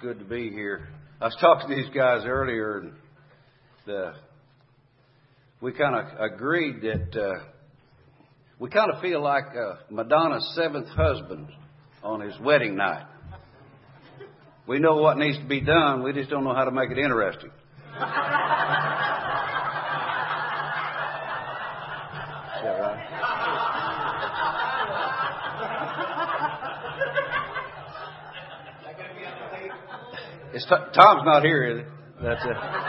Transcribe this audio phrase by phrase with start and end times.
[0.00, 0.86] Good to be here.
[1.20, 2.92] I was talking to these guys earlier, and
[3.84, 4.12] the,
[5.60, 7.42] we kind of agreed that uh,
[8.60, 11.48] we kind of feel like uh, Madonna's seventh husband
[12.04, 13.06] on his wedding night.
[14.68, 16.98] We know what needs to be done, we just don't know how to make it
[16.98, 17.50] interesting.
[30.58, 32.24] It's t- Tom's not here, is he?
[32.24, 32.56] That's it.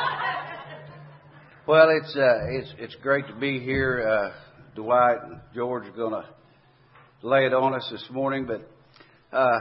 [1.67, 4.01] Well, it's uh, it's it's great to be here.
[4.01, 4.31] Uh,
[4.73, 6.25] Dwight and George are going to
[7.21, 8.67] lay it on us this morning, but
[9.31, 9.59] uh,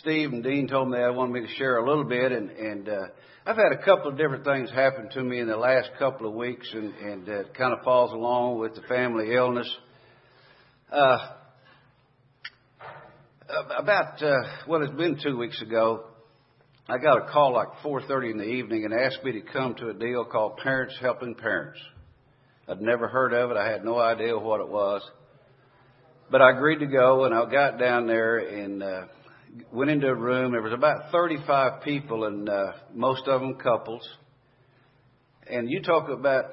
[0.00, 2.88] Steve and Dean told me they wanted me to share a little bit, and and
[2.90, 3.06] uh,
[3.46, 6.34] I've had a couple of different things happen to me in the last couple of
[6.34, 9.74] weeks, and and uh, it kind of falls along with the family illness.
[10.92, 11.16] Uh,
[13.78, 16.04] about uh, well, it's been two weeks ago.
[16.88, 19.90] I got a call like 4:30 in the evening and asked me to come to
[19.90, 21.78] a deal called Parents Helping Parents.
[22.68, 23.56] I'd never heard of it.
[23.56, 25.00] I had no idea what it was,
[26.28, 29.02] but I agreed to go, and I got down there and uh,
[29.72, 30.52] went into a room.
[30.52, 34.02] There was about 35 people, and uh, most of them couples.
[35.48, 36.46] And you talk about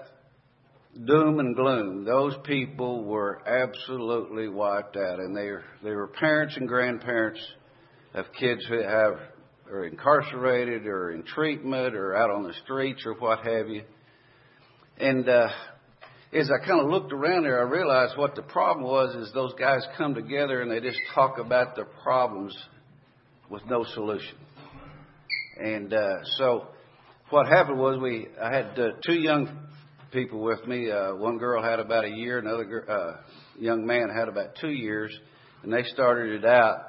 [1.08, 2.06] doom and gloom.
[2.06, 5.50] Those people were absolutely wiped out, and they
[5.84, 7.42] they were parents and grandparents
[8.14, 9.16] of kids who have
[9.72, 13.84] are incarcerated or in treatment or out on the streets or what have you.
[14.98, 15.50] And uh,
[16.34, 19.54] as I kind of looked around there, I realized what the problem was is those
[19.60, 22.56] guys come together and they just talk about their problems
[23.50, 24.38] with no solution.
[25.58, 26.68] And uh, so
[27.30, 29.68] what happened was we I had uh, two young
[30.12, 30.90] people with me.
[30.90, 33.18] Uh, one girl had about a year, another uh,
[33.60, 35.16] young man had about two years,
[35.64, 36.89] and they started it out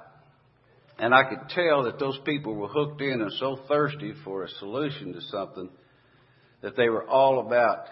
[1.00, 4.48] and I could tell that those people were hooked in and so thirsty for a
[4.58, 5.70] solution to something
[6.60, 7.86] that they were all about,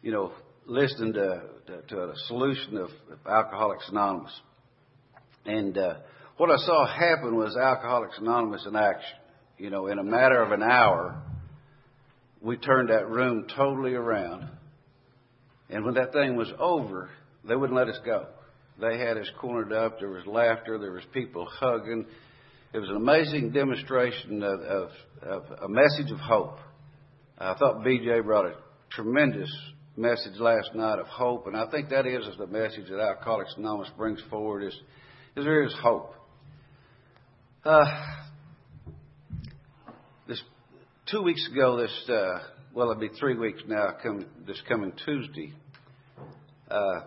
[0.00, 0.32] you know,
[0.64, 4.32] listening to, to, to a solution of, of Alcoholics Anonymous.
[5.44, 5.96] And uh,
[6.38, 9.18] what I saw happen was Alcoholics Anonymous in action.
[9.58, 11.22] You know, in a matter of an hour,
[12.40, 14.48] we turned that room totally around.
[15.68, 17.10] And when that thing was over,
[17.46, 18.28] they wouldn't let us go.
[18.80, 19.98] They had us cornered up.
[20.00, 20.78] There was laughter.
[20.78, 22.06] There was people hugging.
[22.72, 24.88] It was an amazing demonstration of, of,
[25.22, 26.58] of a message of hope.
[27.38, 28.54] I thought BJ brought a
[28.90, 29.50] tremendous
[29.96, 33.90] message last night of hope, and I think that is the message that Alcoholics Anonymous
[33.96, 34.74] brings forward: is,
[35.36, 36.14] is there is hope.
[37.64, 37.84] Uh,
[40.26, 40.42] this
[41.10, 42.40] two weeks ago, this uh,
[42.74, 43.94] well, it'll be three weeks now.
[44.02, 45.52] Come this coming Tuesday,
[46.68, 47.00] uh,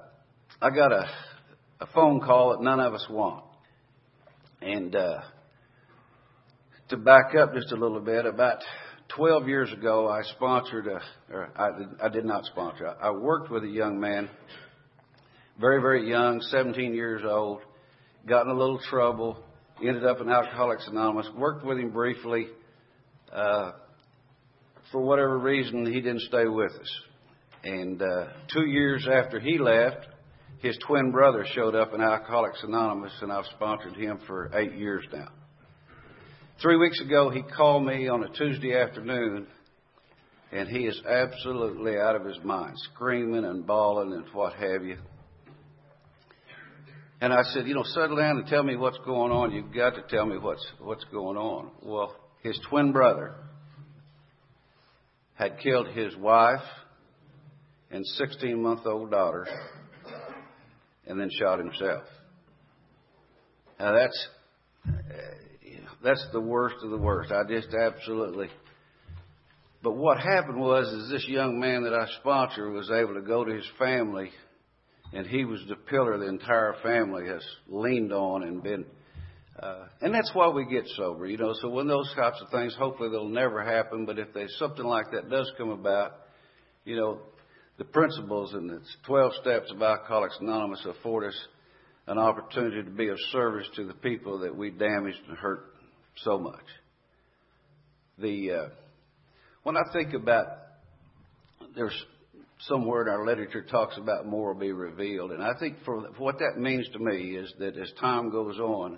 [0.61, 1.09] I got a
[1.79, 3.43] a phone call that none of us want.
[4.61, 5.21] And uh,
[6.89, 8.59] to back up just a little bit, about
[9.15, 10.99] 12 years ago, I sponsored a,
[11.33, 12.87] or I did, I did not sponsor.
[13.01, 14.29] I worked with a young man,
[15.59, 17.61] very very young, 17 years old,
[18.27, 19.43] got in a little trouble,
[19.81, 21.29] ended up in Alcoholics Anonymous.
[21.37, 22.47] Worked with him briefly.
[23.31, 23.71] Uh,
[24.91, 26.99] for whatever reason, he didn't stay with us.
[27.63, 30.07] And uh, two years after he left,
[30.59, 35.05] his twin brother showed up in Alcoholics Anonymous, and I've sponsored him for eight years
[35.13, 35.29] now.
[36.61, 39.45] Three weeks ago, he called me on a Tuesday afternoon,
[40.51, 44.97] and he is absolutely out of his mind, screaming and bawling and what have you.
[47.21, 49.51] And I said, you know, settle down and tell me what's going on.
[49.51, 51.71] You've got to tell me what's what's going on.
[51.83, 53.35] Well, his twin brother
[55.33, 56.61] had killed his wife
[57.91, 59.47] and 16 month old daughter
[61.07, 62.03] and then shot himself.
[63.79, 64.27] Now that's
[66.03, 67.31] that's the worst of the worst.
[67.31, 68.49] I just absolutely.
[69.83, 73.43] But what happened was, is this young man that I sponsored was able to go
[73.45, 74.31] to his family,
[75.13, 78.85] and he was the pillar the entire family has leaned on and been.
[79.57, 81.53] Uh, and that's why we get sober, you know.
[81.61, 84.05] So when those types of things, hopefully they'll never happen.
[84.05, 86.13] But if there's something like that does come about,
[86.85, 87.19] you know,
[87.77, 91.47] the principles and the 12 steps of Alcoholics Anonymous afford us
[92.07, 95.65] an opportunity to be of service to the people that we damaged and hurt
[96.17, 96.63] so much.
[98.17, 98.69] The uh,
[99.63, 100.47] when I think about
[101.75, 102.05] there's
[102.61, 106.39] somewhere in our literature talks about more will be revealed, and I think for what
[106.39, 108.97] that means to me is that as time goes on,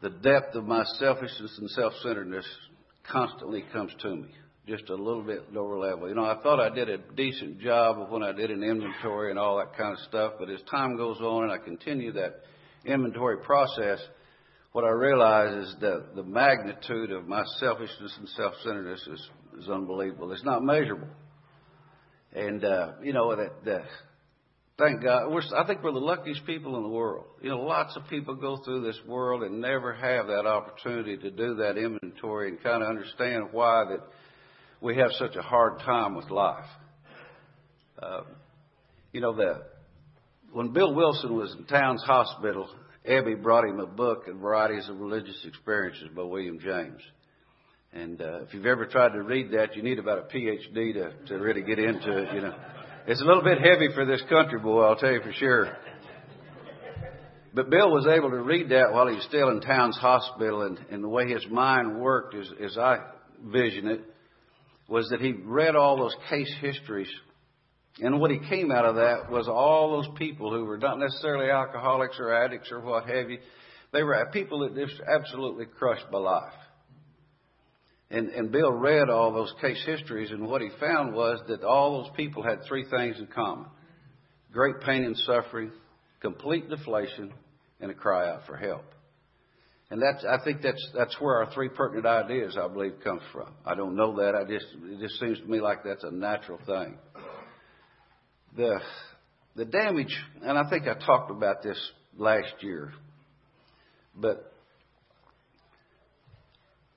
[0.00, 2.46] the depth of my selfishness and self-centeredness
[3.10, 4.28] constantly comes to me
[4.66, 6.08] just a little bit lower level.
[6.08, 9.30] You know, I thought I did a decent job of when I did an inventory
[9.30, 12.40] and all that kind of stuff, but as time goes on and I continue that
[12.84, 13.98] inventory process,
[14.72, 19.30] what I realize is that the magnitude of my selfishness and self-centeredness is,
[19.62, 20.32] is unbelievable.
[20.32, 21.08] It's not measurable.
[22.32, 23.84] And, uh, you know, that, that
[24.78, 27.26] thank God, we're, I think we're the luckiest people in the world.
[27.42, 31.30] You know, lots of people go through this world and never have that opportunity to
[31.30, 34.00] do that inventory and kind of understand why that
[34.84, 36.66] we have such a hard time with life.
[38.00, 38.20] Uh,
[39.12, 39.62] you know, that
[40.52, 42.68] when Bill Wilson was in Towns Hospital,
[43.08, 47.00] Ebby brought him a book, Varieties of Religious Experiences by William James.
[47.94, 51.12] And uh, if you've ever tried to read that, you need about a PhD to,
[51.28, 52.54] to really get into it, you know.
[53.06, 55.74] It's a little bit heavy for this country boy, I'll tell you for sure.
[57.54, 60.78] But Bill was able to read that while he was still in Towns Hospital, and,
[60.90, 62.98] and the way his mind worked, as, as I
[63.42, 64.13] vision it,
[64.88, 67.10] was that he read all those case histories
[68.00, 71.50] and what he came out of that was all those people who were not necessarily
[71.50, 73.38] alcoholics or addicts or what have you.
[73.92, 76.52] They were people that just absolutely crushed by life.
[78.10, 82.02] And, and Bill read all those case histories, and what he found was that all
[82.02, 83.66] those people had three things in common
[84.52, 85.72] great pain and suffering,
[86.20, 87.32] complete deflation,
[87.80, 88.84] and a cry out for help.
[89.94, 93.54] And that's, I think that's, that's where our three pertinent ideas, I believe, comes from.
[93.64, 94.34] I don't know that.
[94.34, 96.98] I just, it just seems to me like that's a natural thing
[98.56, 98.80] the
[99.54, 101.78] the damage, and I think I talked about this
[102.16, 102.92] last year,
[104.16, 104.52] but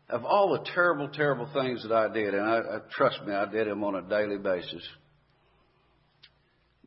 [0.10, 3.46] of all the terrible, terrible things that I did, and I, I trust me, I
[3.46, 4.84] did them on a daily basis.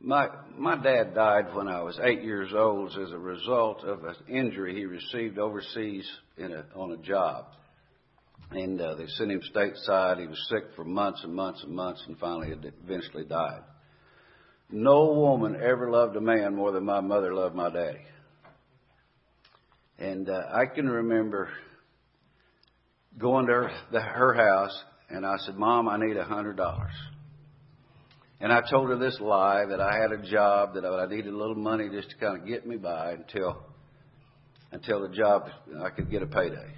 [0.03, 4.15] My my dad died when I was eight years old as a result of an
[4.27, 7.45] injury he received overseas in a, on a job,
[8.49, 10.19] and uh, they sent him stateside.
[10.19, 12.51] He was sick for months and months and months, and finally,
[12.83, 13.61] eventually died.
[14.71, 18.05] No woman ever loved a man more than my mother loved my daddy.
[19.99, 21.49] And uh, I can remember
[23.19, 26.87] going to her, the, her house, and I said, Mom, I need a $100.
[28.41, 31.37] And I told her this lie that I had a job, that I needed a
[31.37, 33.63] little money just to kind of get me by until
[34.71, 35.43] until the job
[35.83, 36.71] I could get a payday.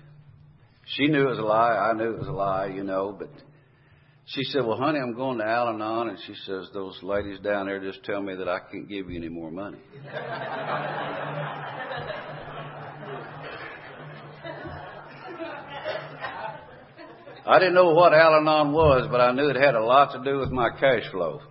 [0.86, 1.72] She knew it was a lie.
[1.72, 3.30] I knew it was a lie, you know, but
[4.26, 6.10] she said, Well, honey, I'm going to Al Anon.
[6.10, 9.18] And she says, Those ladies down there just tell me that I can't give you
[9.18, 9.80] any more money.
[17.46, 20.24] I didn't know what Al Anon was, but I knew it had a lot to
[20.24, 21.42] do with my cash flow.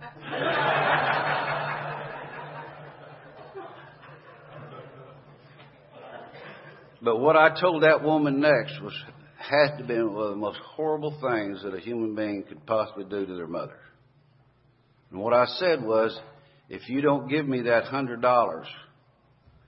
[7.03, 8.93] but what I told that woman next was
[9.37, 13.03] had to be one of the most horrible things that a human being could possibly
[13.03, 13.77] do to their mother.
[15.11, 16.19] And what I said was,
[16.69, 18.65] if you don't give me that hundred dollars,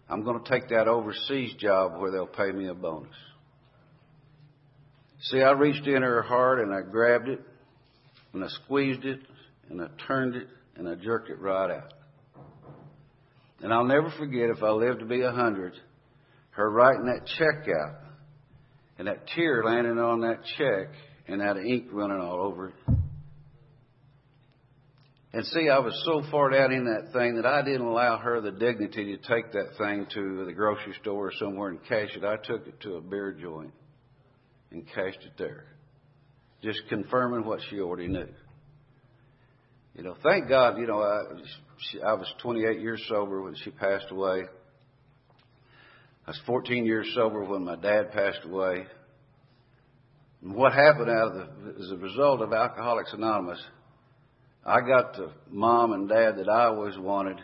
[0.10, 3.14] I'm going to take that overseas job where they'll pay me a bonus.
[5.32, 7.42] See, I reached in her heart and I grabbed it
[8.34, 9.22] and I squeezed it
[9.70, 11.94] and I turned it and I jerked it right out.
[13.62, 15.74] And I'll never forget if I live to be a hundred,
[16.52, 17.96] her writing that check out
[19.00, 20.94] and that tear landing on that check
[21.28, 22.76] and that ink running all over it.
[25.34, 28.42] And see, I was so far down in that thing that I didn't allow her
[28.42, 32.24] the dignity to take that thing to the grocery store or somewhere and cash it.
[32.24, 33.74] I took it to a beer joint
[34.72, 35.66] and cashed it there,
[36.62, 38.28] just confirming what she already knew.
[39.96, 41.22] You know, thank God, you know, I,
[41.90, 44.42] she, I was 28 years sober when she passed away.
[46.28, 48.88] I was 14 years sober when my dad passed away.
[50.42, 53.64] And what happened out of the, as a result of Alcoholics Anonymous,
[54.66, 57.40] I got the mom and dad that I always wanted,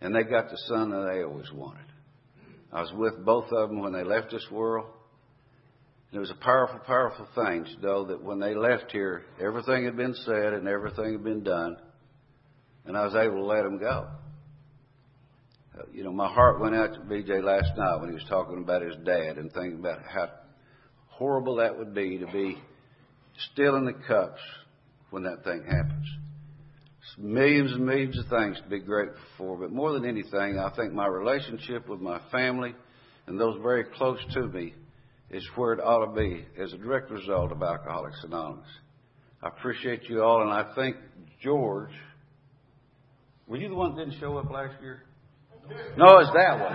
[0.00, 1.86] and they got the son that they always wanted.
[2.72, 4.86] I was with both of them when they left this world.
[6.10, 9.84] And it was a powerful, powerful thing to know that when they left here, everything
[9.84, 11.76] had been said and everything had been done,
[12.84, 14.08] and I was able to let them go.
[15.76, 18.58] Uh, you know, my heart went out to BJ last night when he was talking
[18.58, 20.30] about his dad and thinking about how
[21.08, 22.56] horrible that would be to be
[23.52, 24.40] still in the cups
[25.10, 26.06] when that thing happens.
[27.00, 30.70] It's millions and millions of things to be grateful for, but more than anything, I
[30.76, 32.74] think my relationship with my family
[33.26, 34.74] and those very close to me
[35.30, 38.68] is where it ought to be as a direct result of Alcoholics Anonymous.
[39.42, 40.96] I appreciate you all, and I think
[41.42, 41.90] George.
[43.46, 45.02] Were you the one that didn't show up last year?
[45.96, 46.72] No, it's that one.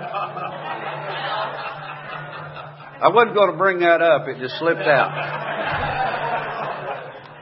[3.04, 4.28] I wasn't going to bring that up.
[4.28, 5.12] It just slipped out.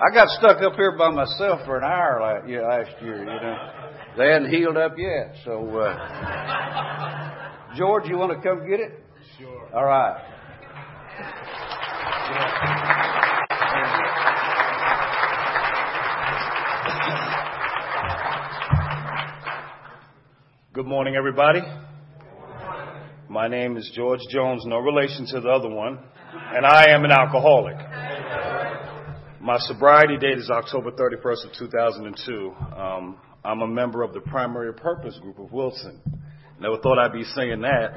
[0.02, 3.20] I got stuck up here by myself for an hour last year.
[3.20, 3.58] You know,
[4.18, 5.36] they hadn't healed up yet.
[5.44, 9.04] So, uh, George, you want to come get it?
[9.38, 9.70] Sure.
[9.76, 10.24] All right.
[20.74, 21.60] Good morning, everybody.
[23.28, 26.00] My name is George Jones, no relation to the other one,
[26.34, 27.76] and I am an alcoholic.
[29.42, 32.56] My sobriety date is October 31st of 2002.
[32.76, 36.00] Um, I'm a member of the Primary Purpose Group of Wilson.
[36.60, 37.94] Never thought I'd be saying that.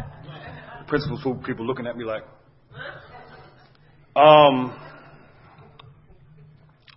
[0.81, 2.25] The principal school people looking at me like,
[4.15, 4.79] um,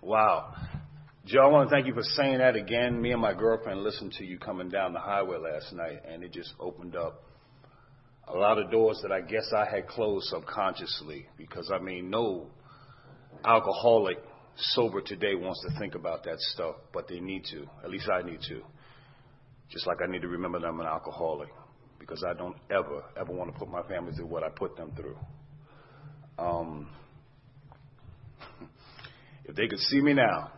[0.02, 0.54] wow.
[1.24, 3.00] Joe, I want to thank you for saying that again.
[3.00, 6.32] Me and my girlfriend listened to you coming down the highway last night, and it
[6.32, 7.24] just opened up
[8.28, 11.26] a lot of doors that I guess I had closed subconsciously.
[11.36, 12.46] Because, I mean, no
[13.44, 14.18] alcoholic
[14.56, 17.66] sober today wants to think about that stuff, but they need to.
[17.82, 18.62] At least I need to.
[19.70, 21.48] Just like I need to remember that I'm an alcoholic.
[21.98, 24.92] Because I don't ever, ever want to put my family through what I put them
[24.94, 25.16] through.
[26.38, 26.88] Um,
[29.46, 30.50] if they could see me now,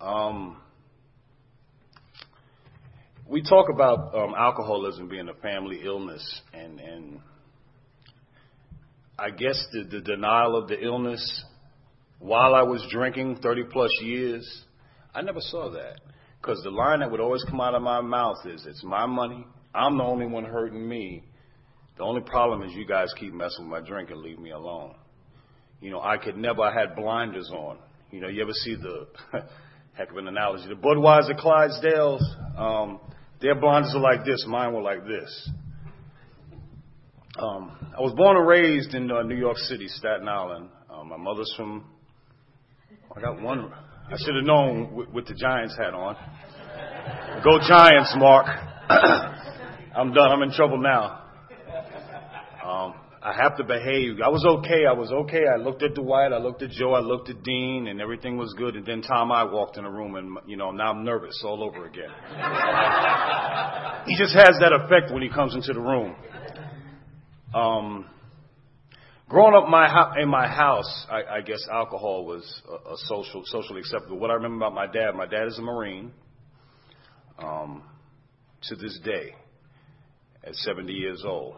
[0.00, 0.56] um,
[3.28, 7.20] we talk about um, alcoholism being a family illness, and and
[9.18, 11.44] I guess the, the denial of the illness
[12.18, 14.64] while I was drinking 30 plus years,
[15.14, 16.00] I never saw that
[16.40, 19.46] because the line that would always come out of my mouth is, "It's my money.
[19.72, 21.22] I'm the only one hurting me.
[21.96, 24.96] The only problem is you guys keep messing with my drink and leave me alone."
[25.80, 26.62] You know, I could never.
[26.62, 27.78] I had blinders on.
[28.10, 29.06] You know, you ever see the
[29.92, 30.68] heck of an analogy.
[30.68, 32.22] The Budweiser Clydesdales,
[32.58, 33.00] um,
[33.40, 35.50] their blinders are like this, mine were like this.
[37.38, 40.70] Um, I was born and raised in uh, New York City, Staten Island.
[40.90, 41.84] Um, my mother's from,
[43.16, 43.72] I got one,
[44.10, 46.16] I should have known with, with the Giants hat on.
[47.44, 48.46] Go Giants, Mark.
[49.96, 51.24] I'm done, I'm in trouble now.
[52.64, 52.94] Um,
[53.28, 54.20] I have to behave.
[54.24, 54.86] I was okay.
[54.88, 55.44] I was okay.
[55.46, 56.32] I looked at Dwight.
[56.32, 56.94] I looked at Joe.
[56.94, 58.74] I looked at Dean, and everything was good.
[58.74, 61.62] And then Tom I walked in the room, and you know now I'm nervous all
[61.62, 62.08] over again.
[64.06, 66.16] he just has that effect when he comes into the room.
[67.54, 68.06] Um,
[69.28, 73.80] growing up my in my house, I, I guess alcohol was a, a social socially
[73.80, 74.18] acceptable.
[74.18, 76.12] What I remember about my dad, my dad is a Marine.
[77.38, 77.82] Um,
[78.62, 79.34] to this day,
[80.42, 81.54] at 70 years old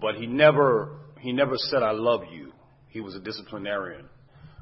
[0.00, 2.52] but he never he never said I love you.
[2.88, 4.06] He was a disciplinarian.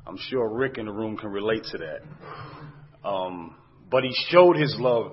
[0.07, 3.09] I'm sure Rick in the room can relate to that.
[3.09, 3.57] Um,
[3.91, 5.13] but he showed his love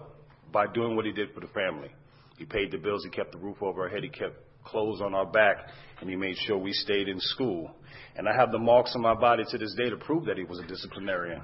[0.51, 1.89] by doing what he did for the family.
[2.37, 5.13] He paid the bills, he kept the roof over our head, he kept clothes on
[5.13, 5.57] our back,
[5.99, 7.71] and he made sure we stayed in school.
[8.15, 10.43] And I have the marks on my body to this day to prove that he
[10.43, 11.41] was a disciplinarian.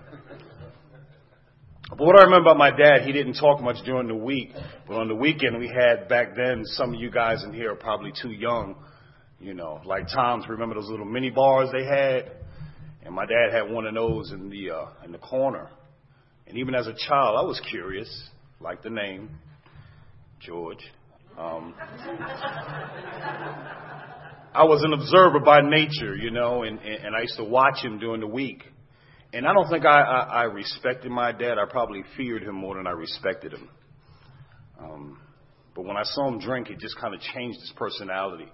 [1.90, 4.52] But what I remember about my dad, he didn't talk much during the week,
[4.88, 7.76] but on the weekend we had back then, some of you guys in here are
[7.76, 8.76] probably too young,
[9.40, 12.32] you know, like Tom's, remember those little mini bars they had?
[13.04, 15.70] And my dad had one of those in the, uh, in the corner.
[16.48, 18.30] And even as a child, I was curious,
[18.60, 19.32] like the name,
[20.40, 20.86] George.
[21.40, 21.74] Um,
[24.54, 27.98] I was an observer by nature, you know, and, and I used to watch him
[27.98, 28.64] during the week.
[29.32, 31.58] And I don't think I, I, I respected my dad.
[31.60, 33.70] I probably feared him more than I respected him.
[34.80, 35.20] Um,
[35.76, 38.48] but when I saw him drink, it just kind of changed his personality.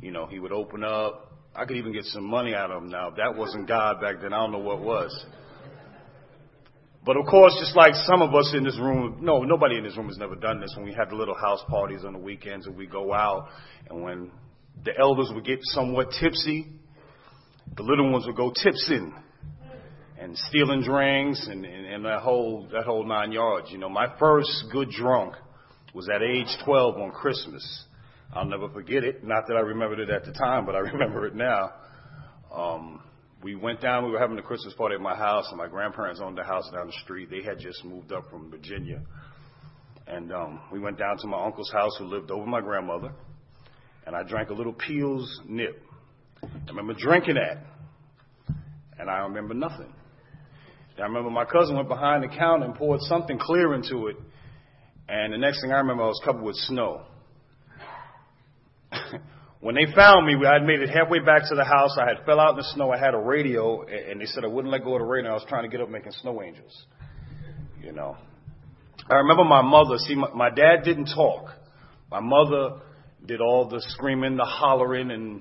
[0.00, 1.32] You know, he would open up.
[1.54, 3.08] I could even get some money out of him now.
[3.08, 5.26] If that wasn't God back then, I don't know what was.
[7.04, 9.96] But of course, just like some of us in this room, no, nobody in this
[9.96, 10.72] room has never done this.
[10.76, 13.48] When we had the little house parties on the weekends and we go out,
[13.88, 14.30] and when
[14.84, 16.68] the elders would get somewhat tipsy,
[17.76, 19.12] the little ones would go tipsing
[20.20, 23.68] and stealing drinks and, and, and that whole that whole nine yards.
[23.70, 25.34] You know, my first good drunk
[25.94, 27.84] was at age 12 on Christmas.
[28.32, 29.24] I'll never forget it.
[29.24, 31.72] Not that I remembered it at the time, but I remember it now.
[32.54, 33.02] Um,
[33.42, 34.04] we went down.
[34.04, 36.70] We were having a Christmas party at my house, and my grandparents owned the house
[36.70, 37.30] down the street.
[37.30, 39.00] They had just moved up from Virginia,
[40.06, 43.12] and um, we went down to my uncle's house, who lived over my grandmother.
[44.06, 45.80] And I drank a little Peel's nip.
[46.42, 47.64] I remember drinking that,
[48.98, 49.94] and I remember nothing.
[51.00, 54.16] I remember my cousin went behind the counter and poured something clear into it.
[55.08, 57.02] And the next thing I remember, I was covered with snow.
[59.60, 61.96] when they found me, I had made it halfway back to the house.
[62.00, 62.92] I had fell out in the snow.
[62.92, 65.30] I had a radio, and they said I wouldn't let go of the radio.
[65.30, 66.86] I was trying to get up making snow angels.
[67.82, 68.16] You know.
[69.08, 69.96] I remember my mother.
[69.98, 71.50] See, my, my dad didn't talk.
[72.10, 72.80] My mother
[73.26, 75.40] did all the screaming, the hollering, and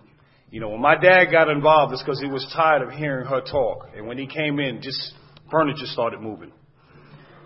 [0.52, 3.42] you know, when my dad got involved, it's because he was tired of hearing her
[3.42, 3.90] talk.
[3.96, 5.14] And when he came in, just
[5.52, 6.52] furniture started moving.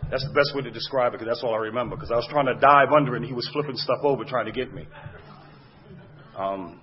[0.10, 1.96] That's the best way to describe it because that's all I remember.
[1.96, 4.46] Because I was trying to dive under it and he was flipping stuff over trying
[4.46, 4.88] to get me.
[6.38, 6.82] Um,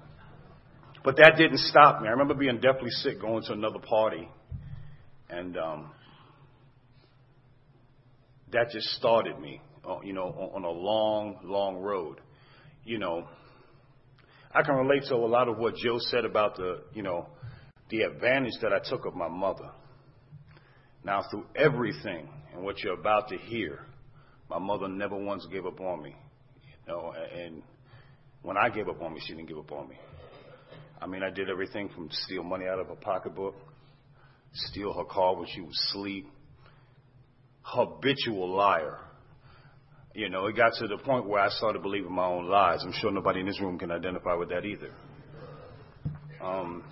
[1.05, 2.09] but that didn't stop me.
[2.09, 4.29] I remember being deathly sick, going to another party,
[5.29, 5.91] and um,
[8.53, 12.21] that just started me, uh, you know, on, on a long, long road.
[12.85, 13.27] You know,
[14.53, 17.29] I can relate to a lot of what Joe said about the, you know,
[17.91, 19.71] the advantage that I took of my mother.
[21.05, 23.81] Now, through everything and what you're about to hear,
[24.49, 26.15] my mother never once gave up on me.
[26.87, 27.63] You know, and
[28.43, 29.97] when I gave up on me, she didn't give up on me.
[31.01, 33.55] I mean, I did everything from steal money out of her pocketbook,
[34.53, 36.27] steal her car when she was asleep,
[37.63, 38.99] habitual liar.
[40.15, 42.81] You know, it got to the point where I started believing my own lies.
[42.83, 44.91] I'm sure nobody in this room can identify with that either.
[46.43, 46.85] Um,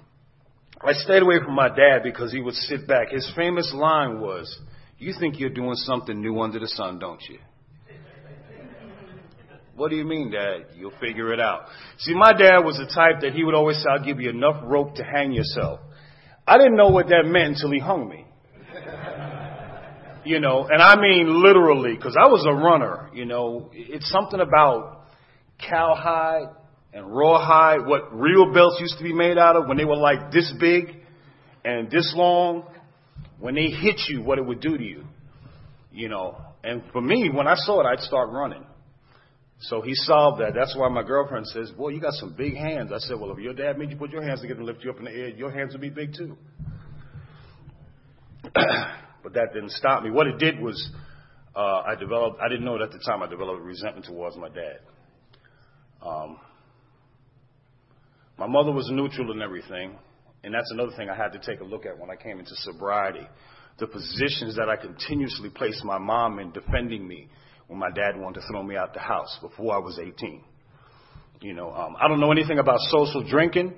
[0.81, 3.11] I stayed away from my dad because he would sit back.
[3.11, 4.59] His famous line was,
[4.99, 7.39] You think you're doing something new under the sun, don't you?
[9.75, 10.67] What do you mean, Dad?
[10.77, 11.67] You'll figure it out.
[11.99, 14.57] See, my dad was the type that he would always say, I'll give you enough
[14.65, 15.79] rope to hang yourself.
[16.49, 18.25] I didn't know what that meant until he hung me.
[20.25, 24.41] You know, and I mean literally, because I was a runner, you know, it's something
[24.41, 25.07] about
[25.59, 26.49] cowhide
[26.99, 30.33] and rawhide, what real belts used to be made out of when they were like
[30.33, 30.97] this big
[31.65, 32.65] and this long,
[33.39, 35.05] when they hit you, what it would do to you.
[35.93, 38.65] You know, and for me, when I saw it, I'd start running.
[39.61, 40.55] So he solved that.
[40.55, 42.91] That's why my girlfriend says, Boy, you got some big hands.
[42.93, 44.91] I said, Well, if your dad made you put your hands together and lift you
[44.91, 46.37] up in the air, your hands would be big too.
[48.55, 50.11] but that didn't stop me.
[50.11, 50.91] What it did was,
[51.55, 54.49] uh, I developed, I didn't know it at the time, I developed resentment towards my
[54.49, 54.81] dad.
[56.05, 56.39] Um,
[58.39, 59.99] my mother was neutral in everything,
[60.45, 62.55] and that's another thing I had to take a look at when I came into
[62.57, 63.27] sobriety.
[63.79, 67.29] The positions that I continuously placed my mom in defending me
[67.67, 70.43] when my dad wanted to throw me out the house before I was 18.
[71.41, 73.75] You know, um, I don't know anything about social drinking,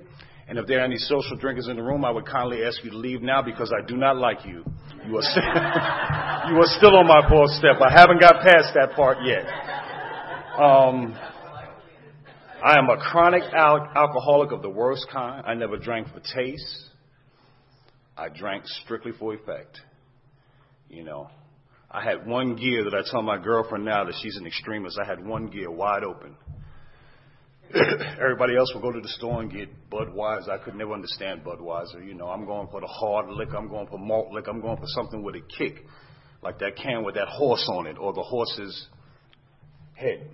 [0.47, 2.91] and if there are any social drinkers in the room, I would kindly ask you
[2.91, 4.63] to leave now because I do not like you.
[5.07, 5.43] You are still,
[6.53, 7.77] you are still on my fourth step.
[7.81, 9.45] I haven't got past that part yet.
[10.59, 11.17] Um,
[12.63, 15.43] I am a chronic al- alcoholic of the worst kind.
[15.47, 16.89] I never drank for taste.
[18.15, 19.79] I drank strictly for effect.
[20.87, 21.29] You know,
[21.89, 24.99] I had one gear that I tell my girlfriend now that she's an extremist.
[25.03, 26.35] I had one gear wide open.
[28.21, 30.49] Everybody else would go to the store and get Budweiser.
[30.49, 32.05] I could never understand Budweiser.
[32.05, 33.57] You know, I'm going for the hard liquor.
[33.57, 34.51] I'm going for malt liquor.
[34.51, 35.83] I'm going for something with a kick,
[36.43, 38.87] like that can with that horse on it or the horse's
[39.95, 40.29] head.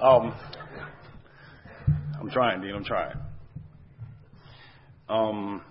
[0.00, 0.34] Um,
[2.20, 2.74] I'm trying, Dean.
[2.74, 3.16] I'm trying.
[5.08, 5.62] Um,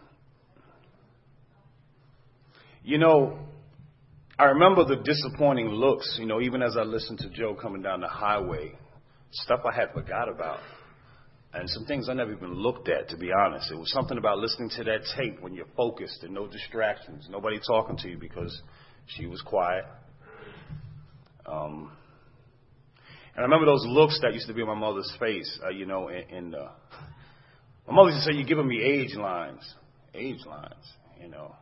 [2.83, 3.37] you know,
[4.37, 8.01] I remember the disappointing looks, you know, even as I listened to Joe coming down
[8.01, 8.73] the highway,
[9.31, 10.59] stuff I had forgot about.
[11.53, 13.71] And some things I never even looked at, to be honest.
[13.71, 17.59] It was something about listening to that tape when you're focused and no distractions, nobody
[17.65, 18.61] talking to you because
[19.07, 19.85] she was quiet.
[21.45, 21.91] Um,
[23.35, 25.85] and I remember those looks that used to be on my mother's face, uh, you
[25.85, 26.69] know, in, in uh,
[27.87, 29.73] my mother used to say, you're giving me age lines.
[30.13, 30.85] Age lines,
[31.21, 31.55] you know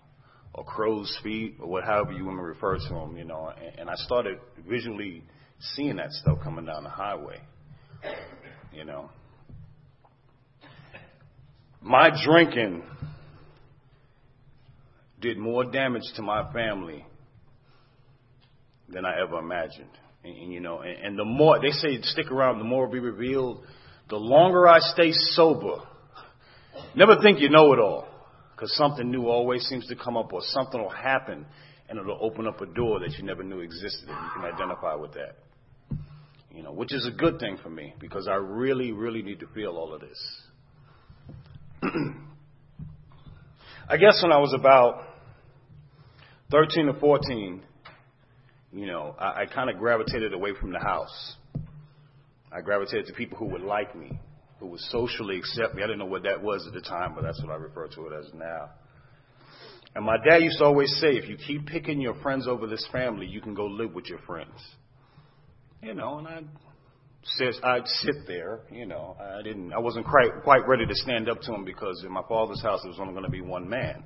[0.58, 3.54] or crow's feet or what however you to refer to them, you know.
[3.56, 5.24] And, and I started visually
[5.60, 7.40] seeing that stuff coming down the highway,
[8.74, 9.10] you know.
[11.80, 12.84] My drinking
[15.22, 17.06] did more damage to my family
[18.90, 19.90] than I ever imagined.
[20.28, 22.94] And, and you know, and, and the more they say stick around, the more will
[22.94, 23.64] be revealed.
[24.10, 25.78] The longer I stay sober,
[26.96, 28.08] never think you know it all
[28.52, 31.46] because something new always seems to come up or something will happen
[31.90, 34.96] and it'll open up a door that you never knew existed and you can identify
[34.96, 35.36] with that.
[36.54, 39.48] You know, which is a good thing for me because I really, really need to
[39.48, 40.42] feel all of this.
[43.90, 45.04] I guess when I was about
[46.50, 47.62] 13 or 14,
[48.72, 51.36] you know, I, I kind of gravitated away from the house.
[52.52, 54.20] I gravitated to people who would like me,
[54.60, 55.84] who would socially accept me.
[55.84, 58.08] I didn't know what that was at the time, but that's what I refer to
[58.08, 58.70] it as now.
[59.96, 62.88] And my dad used to always say, if you keep picking your friends over this
[62.92, 64.54] family, you can go live with your friends.
[65.82, 66.48] You know, and I'd
[67.24, 71.30] sit, I'd sit there, you know, I didn't, I wasn't quite, quite ready to stand
[71.30, 73.68] up to him because in my father's house there was only going to be one
[73.68, 74.04] man.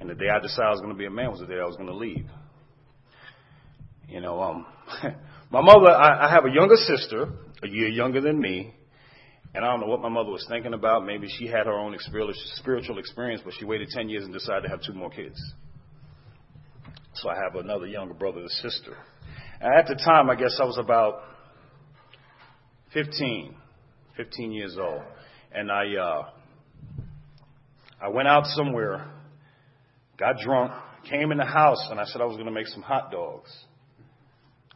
[0.00, 1.60] And the day I decided I was going to be a man was the day
[1.60, 2.26] I was going to leave.
[4.10, 4.66] You know, um,
[5.50, 7.28] my mother, I, I have a younger sister,
[7.62, 8.74] a year younger than me,
[9.54, 11.04] and I don't know what my mother was thinking about.
[11.04, 14.68] Maybe she had her own spiritual experience, but she waited 10 years and decided to
[14.68, 15.40] have two more kids.
[17.14, 18.96] So I have another younger brother and sister.
[19.60, 21.22] And at the time, I guess I was about
[22.92, 23.54] 15,
[24.16, 25.02] 15 years old.
[25.52, 26.22] And I, uh,
[28.02, 29.08] I went out somewhere,
[30.18, 30.72] got drunk,
[31.08, 33.50] came in the house, and I said I was going to make some hot dogs.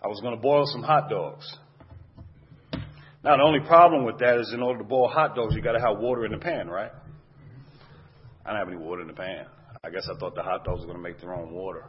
[0.05, 1.57] I was going to boil some hot dogs.
[3.25, 5.73] Now, the only problem with that is in order to boil hot dogs, you got
[5.73, 6.91] to have water in the pan, right?
[8.45, 9.47] I don't have any water in the pan.
[9.83, 11.87] I guess I thought the hot dogs were going to make their own water.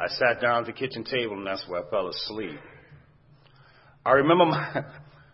[0.00, 2.58] I sat down at the kitchen table, and that's where I fell asleep.
[4.04, 4.84] I remember my,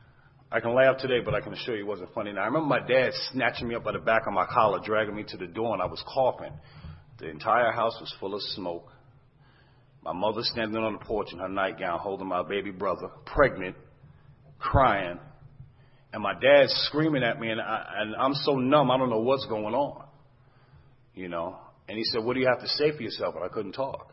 [0.53, 2.35] I can laugh today, but I can assure you it wasn't funny.
[2.35, 5.17] Now, I remember my dad snatching me up by the back of my collar, dragging
[5.17, 6.53] me to the door, and I was coughing.
[7.19, 8.93] The entire house was full of smoke.
[10.03, 13.77] My mother standing on the porch in her nightgown, holding my baby brother, pregnant,
[14.59, 15.19] crying,
[16.13, 19.21] and my dad screaming at me, and, I, and I'm so numb, I don't know
[19.21, 20.05] what's going on.
[21.15, 21.59] You know?
[21.89, 23.35] And he said, What do you have to say for yourself?
[23.35, 24.13] And I couldn't talk.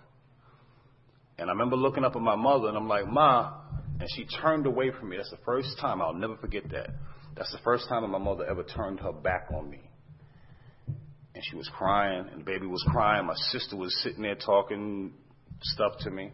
[1.37, 3.53] And I remember looking up at my mother, and I'm like, Ma,
[3.99, 5.17] and she turned away from me.
[5.17, 6.89] That's the first time, I'll never forget that.
[7.35, 9.81] That's the first time that my mother ever turned her back on me.
[10.87, 13.25] And she was crying, and the baby was crying.
[13.25, 15.13] My sister was sitting there talking
[15.61, 16.31] stuff to me,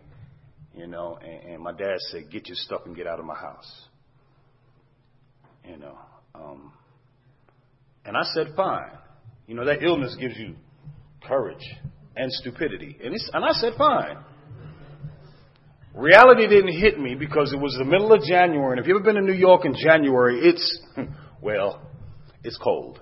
[0.75, 3.35] you know, and, and my dad said, Get your stuff and get out of my
[3.35, 3.87] house.
[5.67, 5.97] You know.
[6.33, 6.73] Um,
[8.05, 8.91] and I said, Fine.
[9.47, 10.55] You know, that illness gives you
[11.27, 11.65] courage
[12.15, 12.97] and stupidity.
[13.03, 14.17] And, it's, and I said, Fine.
[15.93, 19.03] Reality didn't hit me because it was the middle of January, and if you've ever
[19.03, 20.79] been in New York in January, it's,
[21.41, 21.81] well,
[22.43, 23.01] it's cold.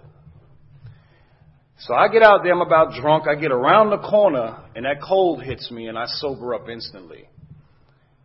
[1.80, 5.02] So I get out there, I'm about drunk, I get around the corner, and that
[5.02, 7.30] cold hits me, and I sober up instantly.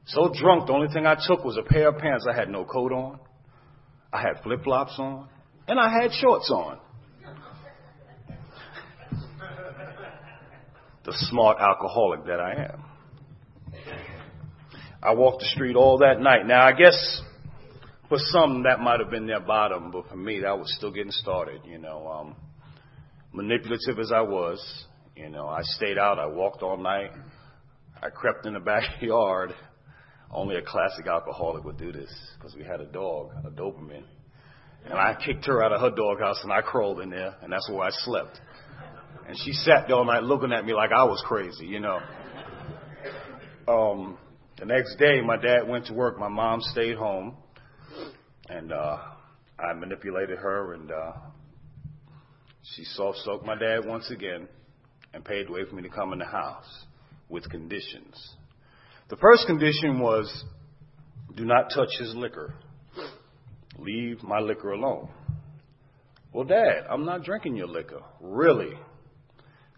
[0.07, 2.27] So drunk, the only thing I took was a pair of pants.
[2.29, 3.21] I had no coat on,
[4.13, 5.29] I had flip flops on,
[5.69, 6.79] and I had shorts on.
[11.05, 12.85] the smart alcoholic that I am.
[15.03, 16.47] I walked the street all that night.
[16.47, 17.21] Now, I guess
[18.09, 21.13] for some that might have been their bottom, but for me, that was still getting
[21.13, 21.61] started.
[21.67, 22.37] You know, um,
[23.35, 24.85] manipulative as I was,
[25.17, 26.19] you know, I stayed out.
[26.19, 27.11] I walked all night.
[28.01, 29.53] I crept in the backyard.
[30.31, 34.05] Only a classic alcoholic would do this because we had a dog, a Doberman.
[34.85, 37.69] And I kicked her out of her doghouse and I crawled in there and that's
[37.71, 38.41] where I slept.
[39.29, 42.01] And she sat there all night looking at me like I was crazy, you know.
[43.67, 44.19] Um,
[44.59, 46.19] the next day, my dad went to work.
[46.19, 47.35] My mom stayed home,
[48.49, 48.99] and uh,
[49.59, 51.13] I manipulated her, and uh,
[52.73, 54.49] she soft soaked my dad once again,
[55.13, 56.85] and paid the way for me to come in the house
[57.29, 58.35] with conditions.
[59.11, 60.45] The first condition was,
[61.37, 62.55] do not touch his liquor.
[63.79, 65.09] Leave my liquor alone.
[66.33, 68.01] Well, Dad, I'm not drinking your liquor.
[68.21, 68.73] Really?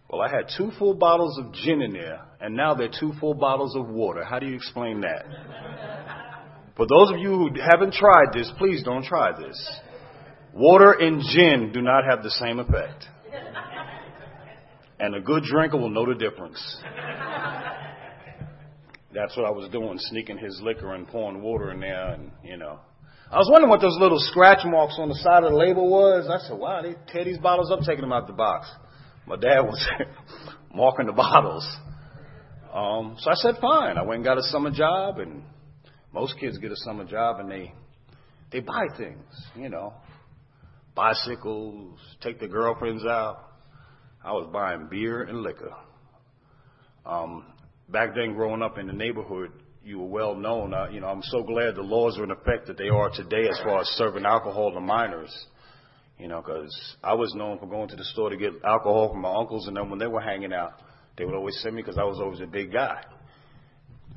[0.09, 3.35] Well, I had two full bottles of gin in there, and now they're two full
[3.35, 4.25] bottles of water.
[4.25, 5.25] How do you explain that?
[6.77, 9.81] For those of you who haven't tried this, please don't try this.
[10.57, 13.05] Water and gin do not have the same effect.
[14.99, 16.59] And a good drinker will know the difference.
[19.13, 22.57] That's what I was doing, sneaking his liquor and pouring water in there, and, you
[22.57, 22.81] know.
[23.31, 26.29] I was wondering what those little scratch marks on the side of the label was.
[26.31, 28.69] I said, wow, they tear these bottles up, taking them out the box
[29.27, 29.85] my dad was
[30.75, 31.67] marking the bottles.
[32.73, 33.99] Um, so I said, fine.
[33.99, 35.43] I went and got a summer job, and
[36.13, 37.75] most kids get a summer job and they
[38.53, 39.25] they buy things,
[39.57, 39.93] you know,
[40.97, 43.51] bicycles, take their girlfriends out.
[44.25, 45.73] I was buying beer and liquor.
[47.05, 47.45] Um,
[47.89, 49.53] back then, growing up in the neighborhood,
[49.85, 50.75] you were well known.
[50.75, 53.49] Uh, you know, I'm so glad the laws are in effect that they are today
[53.49, 55.33] as far as serving alcohol to minors.
[56.19, 59.21] You know, because I was known for going to the store to get alcohol from
[59.21, 60.73] my uncles, and then when they were hanging out,
[61.17, 63.03] they would always send me because I was always a big guy.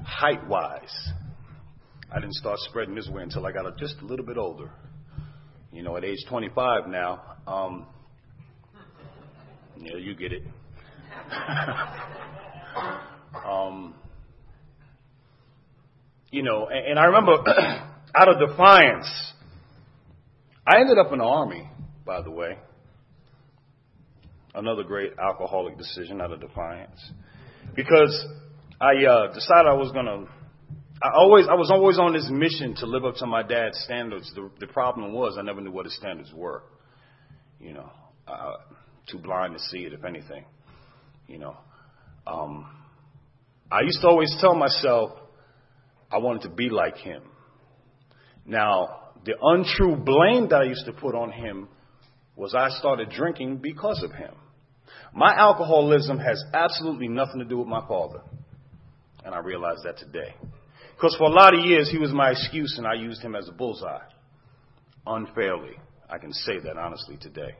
[0.03, 1.11] Height wise,
[2.11, 4.71] I didn't start spreading this way until I got just a little bit older.
[5.71, 7.85] You know, at age 25 now, um,
[9.77, 10.43] yeah, you get it.
[13.45, 13.93] um,
[16.31, 17.33] you know, and, and I remember
[18.15, 19.07] out of defiance,
[20.67, 21.69] I ended up in the army
[22.09, 22.57] by the way.
[24.55, 26.99] Another great alcoholic decision out of defiance.
[27.75, 28.25] Because
[28.81, 30.27] I uh, decided I was going to.
[31.01, 34.31] I always, I was always on this mission to live up to my dad's standards.
[34.35, 36.63] The, the problem was I never knew what his standards were.
[37.59, 37.89] You know,
[38.27, 38.53] uh,
[39.09, 40.43] too blind to see it, if anything.
[41.27, 41.57] You know,
[42.27, 42.69] um,
[43.71, 45.11] I used to always tell myself
[46.11, 47.21] I wanted to be like him.
[48.45, 51.69] Now, the untrue blame that I used to put on him
[52.35, 54.33] was I started drinking because of him.
[55.13, 58.21] My alcoholism has absolutely nothing to do with my father.
[59.23, 60.35] And I realize that today.
[60.99, 63.47] Because for a lot of years, he was my excuse and I used him as
[63.47, 64.03] a bullseye.
[65.07, 65.77] Unfairly.
[66.09, 67.55] I can say that honestly today.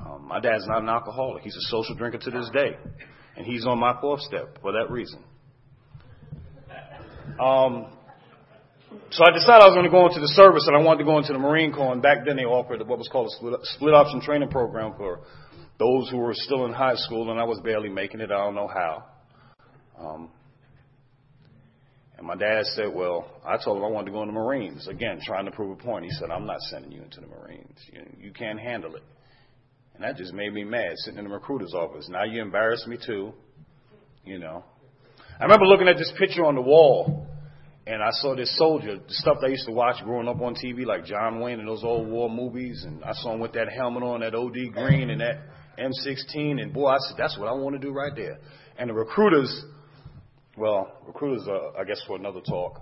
[0.00, 1.42] Um, My dad's not an alcoholic.
[1.42, 2.76] He's a social drinker to this day.
[3.36, 5.24] And he's on my fourth step for that reason.
[7.40, 7.86] Um,
[9.10, 11.04] so I decided I was going to go into the service and I wanted to
[11.06, 11.92] go into the Marine Corps.
[11.92, 15.22] And back then they offered what was called a split, split option training program for
[15.80, 18.30] those who were still in high school, and I was barely making it.
[18.30, 19.04] I don't know how.
[19.98, 20.30] Um,
[22.16, 24.86] and my dad said, Well, I told him I wanted to go in the Marines.
[24.88, 26.04] Again, trying to prove a point.
[26.04, 27.78] He said, I'm not sending you into the Marines.
[27.92, 29.02] You, you can't handle it.
[29.94, 32.08] And that just made me mad sitting in the recruiter's office.
[32.08, 33.32] Now you embarrass me too.
[34.24, 34.64] You know.
[35.38, 37.26] I remember looking at this picture on the wall
[37.86, 40.86] and I saw this soldier, the stuff I used to watch growing up on TV,
[40.86, 44.02] like John Wayne and those old war movies, and I saw him with that helmet
[44.02, 45.40] on, that OD green and that
[45.78, 48.38] M16, and boy, I said, that's what I want to do right there.
[48.78, 49.64] And the recruiters,
[50.56, 52.80] well, recruiters are, I guess, for another talk,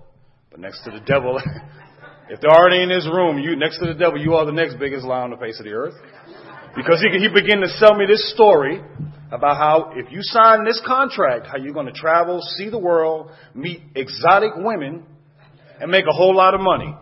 [0.51, 1.41] but next to the devil,
[2.29, 4.53] if there aren't any in this room, you next to the devil, you are the
[4.53, 5.95] next biggest lie on the face of the earth.
[6.75, 8.81] Because he, he began to sell me this story
[9.31, 13.31] about how if you sign this contract, how you're going to travel, see the world,
[13.55, 15.05] meet exotic women,
[15.81, 16.95] and make a whole lot of money.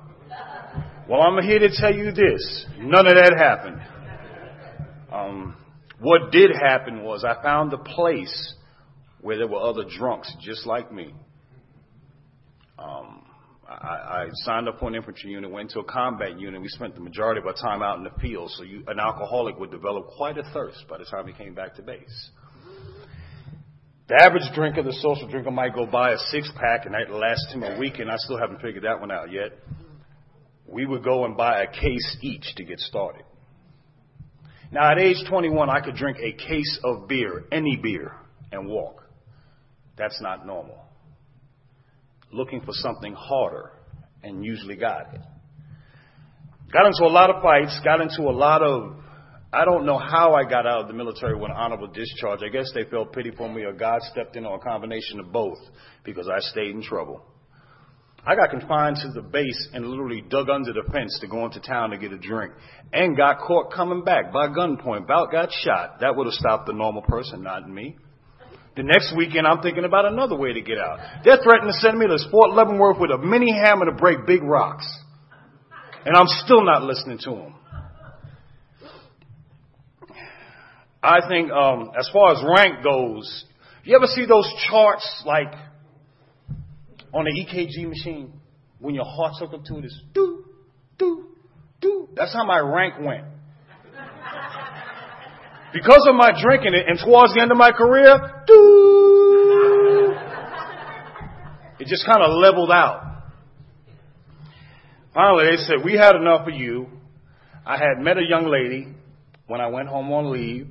[1.09, 2.67] Well, I'm here to tell you this.
[2.79, 3.81] None of that happened.
[5.13, 5.57] Um,
[5.99, 8.55] what did happen was I found a place
[9.23, 11.15] where there were other drunks just like me.
[12.79, 13.25] Um,
[13.69, 16.61] I, I signed up for an infantry unit, went to a combat unit.
[16.61, 19.59] We spent the majority of our time out in the field, so you, an alcoholic
[19.59, 22.31] would develop quite a thirst by the time he came back to base.
[24.09, 27.53] The average drinker, the social drinker, might go buy a six pack and that lasts
[27.53, 29.53] him a week, and I still haven't figured that one out yet.
[30.67, 33.23] We would go and buy a case each to get started.
[34.73, 38.15] Now, at age 21, I could drink a case of beer, any beer,
[38.51, 39.05] and walk.
[40.01, 40.91] That's not normal
[42.33, 43.73] looking for something harder
[44.23, 45.21] and usually got it.
[46.73, 48.95] Got into a lot of fights, got into a lot of,
[49.53, 52.41] I don't know how I got out of the military with an honorable discharge.
[52.45, 55.33] I guess they felt pity for me or God stepped in or a combination of
[55.33, 55.59] both
[56.05, 57.23] because I stayed in trouble.
[58.25, 61.59] I got confined to the base and literally dug under the fence to go into
[61.59, 62.53] town to get a drink
[62.93, 65.05] and got caught coming back by gunpoint.
[65.05, 66.01] About got shot.
[66.01, 67.97] That would have stopped the normal person, not me.
[68.77, 70.99] The next weekend, I'm thinking about another way to get out.
[71.25, 74.43] They're threatening to send me to Fort Leavenworth with a mini hammer to break big
[74.43, 74.87] rocks.
[76.05, 77.55] And I'm still not listening to them.
[81.03, 83.45] I think, um, as far as rank goes,
[83.85, 85.53] you ever see those charts like
[87.13, 88.33] on the EKG machine
[88.79, 89.87] when your heart's hooked up to it?
[89.87, 90.45] It's do,
[90.99, 91.27] do,
[91.81, 92.09] do.
[92.15, 93.25] That's how my rank went.
[95.73, 100.15] Because of my drinking it, and towards the end of my career, doo,
[101.79, 103.11] it just kind of leveled out.
[105.15, 106.89] Finally, they said, We had enough of you.
[107.65, 108.89] I had met a young lady
[109.47, 110.69] when I went home on leave.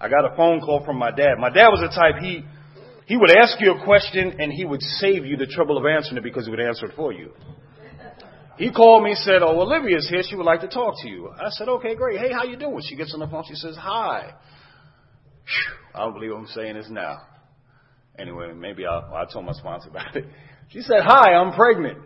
[0.00, 1.34] I got a phone call from my dad.
[1.38, 2.44] My dad was the type, he,
[3.06, 6.16] he would ask you a question and he would save you the trouble of answering
[6.16, 7.32] it because he would answer it for you.
[8.60, 10.22] He called me and said, "Oh, Olivia's here.
[10.22, 12.20] She would like to talk to you." I said, "Okay, great.
[12.20, 13.42] Hey, how you doing?" She gets on the phone.
[13.48, 14.34] She says, "Hi."
[15.46, 17.22] Whew, I don't believe I'm saying this now.
[18.18, 20.26] Anyway, maybe I'll, I'll tell my sponsor about it.
[20.68, 22.00] She said, "Hi, I'm pregnant."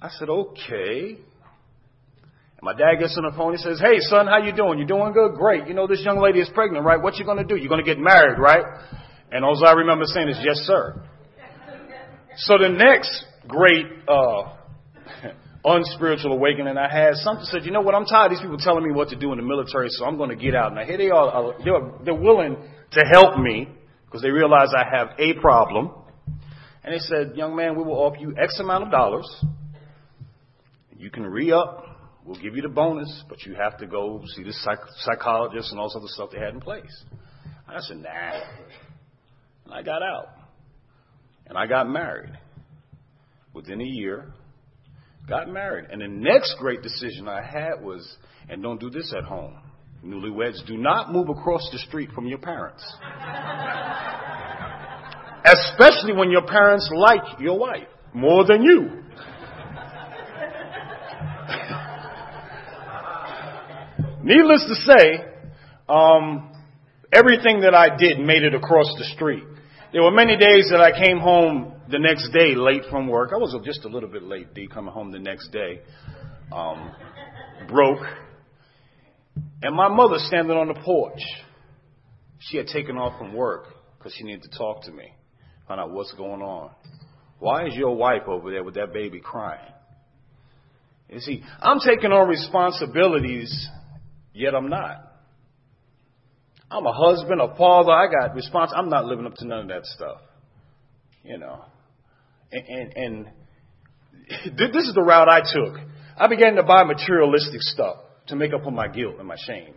[0.00, 3.52] I said, "Okay." And my dad gets on the phone.
[3.52, 4.78] He says, "Hey, son, how you doing?
[4.78, 5.34] You doing good?
[5.34, 5.68] Great.
[5.68, 6.98] You know this young lady is pregnant, right?
[6.98, 7.56] What you gonna do?
[7.56, 8.64] You're gonna get married, right?"
[9.32, 11.02] And all I remember saying is, "Yes, sir."
[12.36, 14.54] So the next great uh,
[15.64, 18.84] unspiritual awakening I had, something said, you know what, I'm tired of these people telling
[18.84, 20.74] me what to do in the military, so I'm going to get out.
[20.74, 22.56] Now here they are, uh, they're, they're willing
[22.92, 23.68] to help me
[24.06, 25.90] because they realize I have a problem.
[26.82, 29.44] And they said, young man, we will offer you X amount of dollars.
[30.96, 31.86] You can re-up.
[32.24, 35.80] We'll give you the bonus, but you have to go see the psych- psychologist and
[35.80, 37.04] all this other stuff they had in place.
[37.68, 38.40] I said, nah.
[39.70, 40.30] And I got out
[41.46, 42.32] and I got married.
[43.54, 44.32] Within a year,
[45.28, 45.84] got married.
[45.92, 48.16] And the next great decision I had was,
[48.48, 49.56] and don't do this at home,
[50.04, 52.84] newlyweds, do not move across the street from your parents.
[55.44, 58.80] Especially when your parents like your wife more than you.
[64.24, 65.24] Needless to say,
[65.88, 66.50] um,
[67.12, 69.44] everything that I did made it across the street.
[69.92, 73.30] There were many days that I came home the next day late from work.
[73.34, 75.80] I was just a little bit late, D, coming home the next day,
[76.52, 76.92] um,
[77.68, 78.06] broke.
[79.62, 81.20] And my mother standing on the porch.
[82.38, 83.64] She had taken off from work
[83.98, 85.12] because she needed to talk to me,
[85.66, 86.70] find out what's going on.
[87.40, 89.72] Why is your wife over there with that baby crying?
[91.08, 93.68] You see, I'm taking on responsibilities,
[94.32, 95.09] yet I'm not.
[96.70, 97.90] I'm a husband, a father.
[97.90, 98.72] I got response.
[98.74, 100.20] I'm not living up to none of that stuff.
[101.24, 101.64] You know,
[102.52, 103.26] and, and, and
[104.56, 105.80] this is the route I took.
[106.16, 107.96] I began to buy materialistic stuff
[108.28, 109.74] to make up for my guilt and my shame.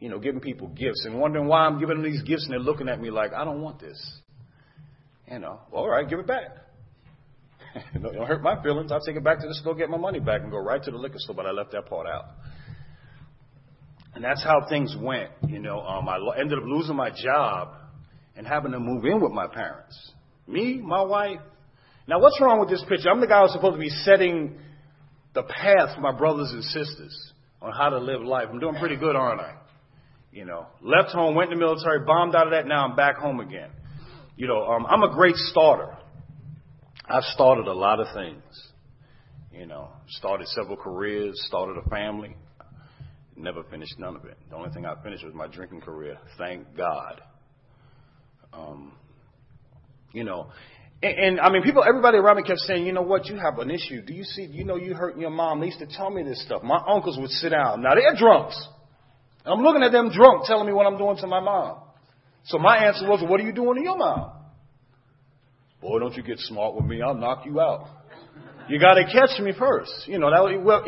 [0.00, 2.60] You know, giving people gifts and wondering why I'm giving them these gifts and they're
[2.60, 4.20] looking at me like, I don't want this.
[5.30, 6.48] You know, well, all right, give it back.
[8.02, 8.92] don't hurt my feelings.
[8.92, 10.90] I'll take it back to the store, get my money back, and go right to
[10.90, 12.26] the liquor store, but I left that part out.
[14.16, 15.28] And that's how things went.
[15.46, 17.74] You know, um, I ended up losing my job
[18.34, 19.94] and having to move in with my parents.
[20.48, 21.40] Me, my wife.
[22.08, 23.10] Now, what's wrong with this picture?
[23.10, 24.58] I'm the guy who's supposed to be setting
[25.34, 28.46] the path for my brothers and sisters on how to live life.
[28.50, 29.56] I'm doing pretty good, aren't I?
[30.32, 32.66] You know, left home, went in the military, bombed out of that.
[32.66, 33.68] Now I'm back home again.
[34.34, 35.94] You know, um, I'm a great starter.
[37.04, 38.42] I've started a lot of things.
[39.52, 42.34] You know, started several careers, started a family,
[43.36, 44.36] never finished none of it.
[44.50, 46.18] The only thing I finished was my drinking career.
[46.38, 47.20] Thank God.
[48.52, 48.92] Um,
[50.12, 50.50] you know,
[51.02, 53.58] and, and I mean, people, everybody around me kept saying, you know what, you have
[53.58, 54.02] an issue.
[54.02, 55.60] Do you see, you know, you hurting your mom.
[55.60, 56.62] They used to tell me this stuff.
[56.62, 57.82] My uncles would sit down.
[57.82, 58.56] Now they're drunks.
[59.44, 61.78] I'm looking at them drunk telling me what I'm doing to my mom.
[62.46, 64.32] So my answer was, what are you doing to your mom?
[65.80, 67.02] Boy, don't you get smart with me.
[67.02, 67.88] I'll knock you out.
[68.68, 69.92] You got to catch me first.
[70.06, 70.84] You know, that, well,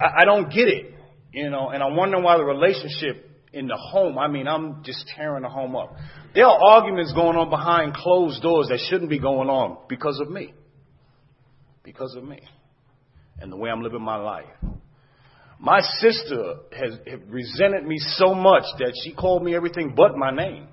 [0.00, 0.91] I, I don't get it.
[1.32, 5.04] You know, and I'm wondering why the relationship in the home, I mean, I'm just
[5.14, 5.94] tearing the home up.
[6.34, 10.30] There are arguments going on behind closed doors that shouldn't be going on because of
[10.30, 10.54] me.
[11.82, 12.40] Because of me.
[13.40, 14.46] And the way I'm living my life.
[15.58, 20.68] My sister has resented me so much that she called me everything but my name.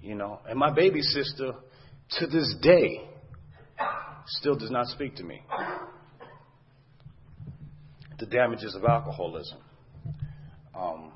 [0.00, 1.52] You know, and my baby sister,
[2.10, 3.08] to this day,
[4.26, 5.42] still does not speak to me.
[8.18, 9.58] The damages of alcoholism.
[10.74, 11.12] Um,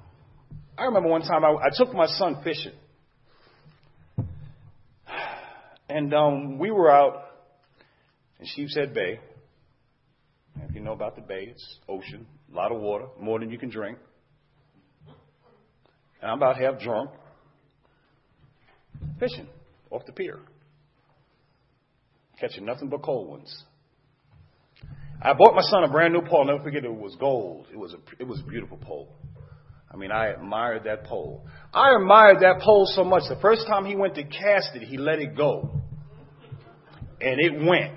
[0.79, 2.73] I remember one time I, I took my son fishing.
[5.88, 7.25] And um, we were out
[8.41, 9.21] in Sheepshead Bay.
[10.69, 13.59] If you know about the bay, it's ocean, a lot of water, more than you
[13.59, 13.99] can drink.
[16.21, 17.11] And I'm about half drunk,
[19.19, 19.49] fishing
[19.91, 20.38] off the pier,
[22.41, 23.65] catching nothing but cold ones.
[25.25, 26.41] I bought my son a brand new pole.
[26.41, 26.89] I'll never forget it.
[26.89, 27.69] It was gold.
[27.73, 29.15] It was a, it was a beautiful pole.
[29.93, 31.47] I mean, I admired that pole.
[31.73, 33.25] I admired that pole so much.
[33.29, 35.83] The first time he went to cast it, he let it go.
[37.21, 37.93] And it went.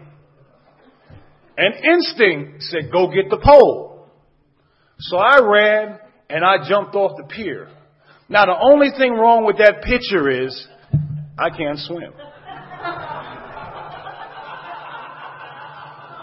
[1.57, 4.07] And instinct said, go get the pole.
[4.99, 7.69] So I ran and I jumped off the pier.
[8.27, 10.67] Now the only thing wrong with that picture is
[11.37, 12.11] I can't swim.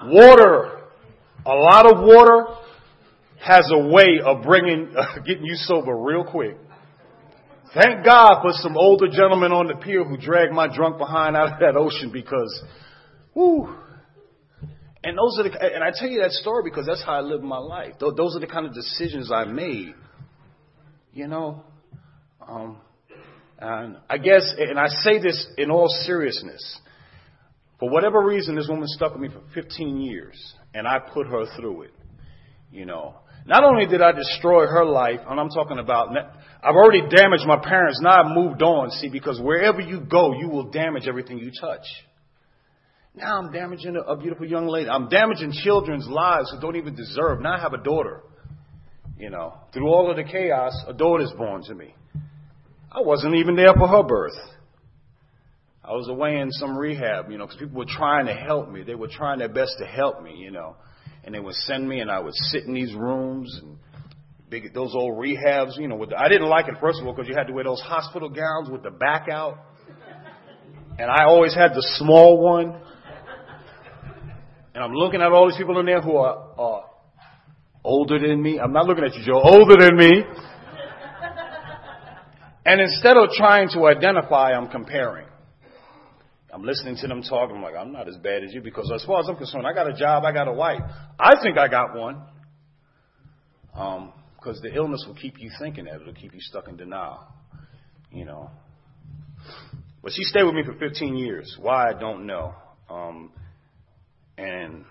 [0.13, 0.82] Water,
[1.45, 2.47] a lot of water
[3.41, 6.57] has a way of bringing, uh, getting you sober real quick.
[7.75, 11.55] Thank God for some older gentlemen on the pier who dragged my drunk behind out
[11.55, 12.63] of that ocean because,
[13.35, 13.75] whoo.
[15.03, 17.43] And those are the, and I tell you that story because that's how I live
[17.43, 17.95] my life.
[17.99, 19.95] Those are the kind of decisions I made.
[21.15, 21.65] You know,
[22.47, 22.79] um,
[23.59, 26.81] and I guess, and I say this in all seriousness.
[27.79, 31.45] For whatever reason, this woman stuck with me for 15 years, and I put her
[31.57, 31.95] through it.
[32.71, 37.03] You know, not only did I destroy her life, and I'm talking about, I've already
[37.03, 38.01] damaged my parents.
[38.01, 38.91] Now I've moved on.
[38.91, 41.85] See, because wherever you go, you will damage everything you touch.
[43.15, 44.89] Now I'm damaging a, beautiful young lady.
[44.89, 47.41] I'm damaging children's lives who don't even deserve.
[47.41, 48.23] Now I have a daughter.
[49.19, 51.95] You know, through all of the chaos, a daughter's born to me.
[52.91, 54.37] I wasn't even there for her birth.
[55.85, 58.83] I was away in some rehab, you know, because people were trying to help me.
[58.83, 60.77] They were trying their best to help me, you know
[61.25, 63.77] and they would send me, and I would sit in these rooms and
[64.49, 65.79] big those old rehabs.
[65.79, 67.53] You know, with the, I didn't like it first of all because you had to
[67.53, 69.59] wear those hospital gowns with the back out,
[70.99, 72.81] and I always had the small one.
[74.75, 76.85] And I'm looking at all these people in there who are, are
[77.85, 78.59] older than me.
[78.59, 79.39] I'm not looking at you, Joe.
[79.43, 80.25] Older than me.
[82.65, 85.27] And instead of trying to identify, I'm comparing.
[86.53, 87.51] I'm listening to them talk.
[87.51, 89.73] I'm like, I'm not as bad as you because as far as I'm concerned, I
[89.73, 90.83] got a job, I got a wife.
[91.19, 92.23] I think I got one.
[93.75, 96.01] Um, because the illness will keep you thinking that.
[96.01, 97.21] It'll keep you stuck in denial.
[98.11, 98.51] You know.
[100.03, 101.57] But she stayed with me for 15 years.
[101.61, 102.55] Why, I don't know.
[102.91, 103.31] Um,
[104.37, 104.85] and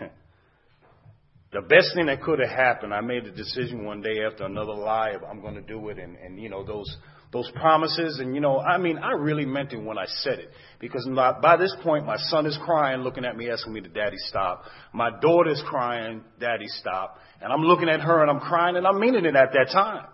[1.52, 4.72] the best thing that could have happened, I made a decision one day after another
[4.72, 5.98] lie, I'm going to do it.
[5.98, 6.96] And, and, you know, those
[7.32, 8.18] those promises.
[8.20, 10.50] And, you know, I mean, I really meant it when I said it.
[10.78, 13.88] Because by, by this point, my son is crying, looking at me, asking me to,
[13.88, 14.64] Daddy, stop.
[14.92, 17.16] My daughter's crying, Daddy, stop.
[17.40, 20.06] And I'm looking at her and I'm crying and I'm meaning it at that time.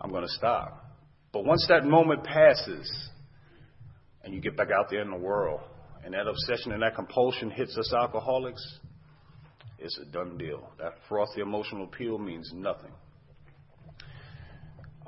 [0.00, 0.84] I'm going to stop.
[1.32, 3.10] But once that moment passes
[4.22, 5.60] and you get back out there in the world
[6.04, 8.62] and that obsession and that compulsion hits us alcoholics,
[9.78, 10.70] it's a done deal.
[10.78, 12.92] That frothy emotional appeal means nothing.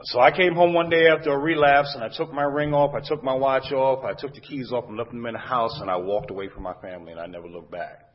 [0.04, 2.94] So I came home one day after a relapse and I took my ring off,
[2.94, 5.40] I took my watch off, I took the keys off and left them in the
[5.40, 8.08] house and I walked away from my family and I never looked back.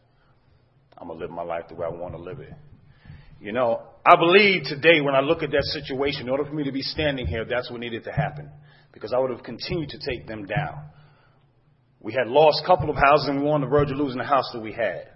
[0.97, 2.53] I'm going to live my life the way I want to live it.
[3.41, 6.63] You know, I believe today when I look at that situation, in order for me
[6.63, 8.49] to be standing here, that's what needed to happen.
[8.93, 10.85] Because I would have continued to take them down.
[11.99, 14.19] We had lost a couple of houses and we were on the verge of losing
[14.19, 15.09] the house that we had.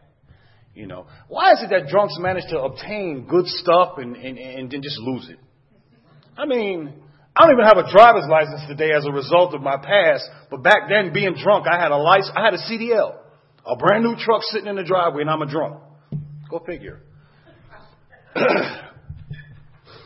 [0.75, 4.69] You know, why is it that drunks manage to obtain good stuff and, and, and
[4.69, 5.39] then just lose it?
[6.37, 6.93] I mean,
[7.35, 10.63] I don't even have a driver's license today as a result of my past, but
[10.63, 13.15] back then being drunk, I had a license, I had a CDL,
[13.65, 15.81] a brand new truck sitting in the driveway and I'm a drunk.
[16.49, 17.01] Go figure.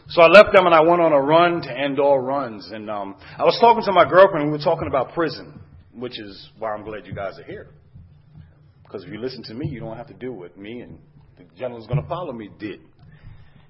[0.10, 2.70] so I left them and I went on a run to end all runs.
[2.72, 4.46] And um, I was talking to my girlfriend.
[4.46, 5.60] We were talking about prison,
[5.94, 7.68] which is why I'm glad you guys are here.
[8.84, 10.98] Because if you listen to me, you don't have to do what me and
[11.38, 12.80] the gentleman's going to follow me did.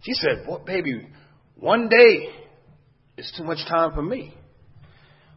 [0.01, 1.07] She said, "What, baby?
[1.55, 2.29] One day
[3.21, 4.33] it's too much time for me.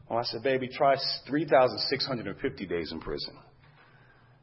[0.09, 0.97] Well, I said, baby, try
[1.29, 3.35] 3,650 days in prison.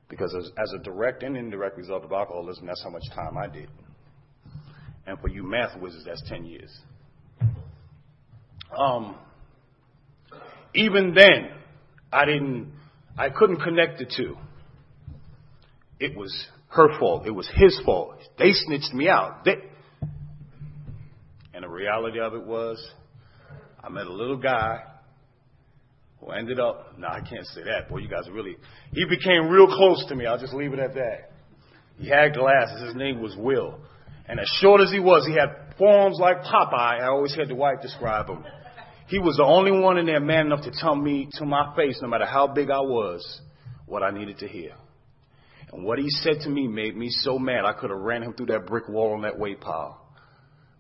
[0.10, 3.48] Because as, as, a direct and indirect result of alcoholism, that's how much time I
[3.48, 3.68] did.
[5.08, 6.70] And for you math wizards, that's 10 years.
[8.78, 9.16] Um,
[10.76, 11.50] even then,
[12.14, 12.72] I didn't,
[13.18, 14.38] I couldn't connect the two.
[16.00, 16.32] It was
[16.68, 17.26] her fault.
[17.26, 18.18] It was his fault.
[18.38, 19.46] They snitched me out.
[19.46, 19.56] They,
[21.56, 22.78] and the reality of it was,
[23.84, 24.84] I met a little guy
[26.20, 27.90] who ended up, no, I can't say that.
[27.90, 28.56] Boy, you guys really,
[28.94, 30.26] he became real close to me.
[30.26, 31.32] I'll just leave it at that.
[31.98, 32.86] He had glasses.
[32.86, 33.80] His name was Will.
[34.28, 37.02] And as short as he was, he had forms like Popeye.
[37.02, 38.44] I always had the wife describe him.
[39.08, 42.00] He was the only one in there man enough to tell me to my face,
[42.02, 43.42] no matter how big I was,
[43.86, 44.74] what I needed to hear.
[45.74, 48.34] And what he said to me made me so mad I could have ran him
[48.34, 50.01] through that brick wall on that weight pile.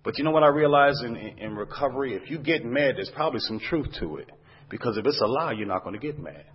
[0.03, 2.15] But you know what I realize in, in, in recovery?
[2.15, 4.29] If you get mad, there's probably some truth to it.
[4.69, 6.45] Because if it's a lie, you're not going to get mad.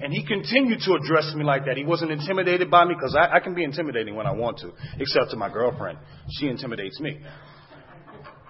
[0.00, 1.76] And he continued to address me like that.
[1.76, 4.72] He wasn't intimidated by me because I, I can be intimidating when I want to,
[4.98, 5.98] except to my girlfriend.
[6.38, 7.20] She intimidates me.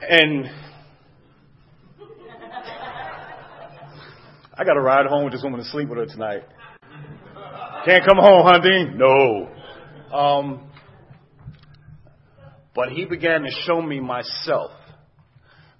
[0.00, 0.50] And
[4.56, 6.44] I got to ride home with this woman to sleep with her tonight.
[7.84, 8.92] Can't come home, honey.
[8.94, 9.50] No.
[10.16, 10.70] Um,
[12.74, 14.72] but he began to show me myself.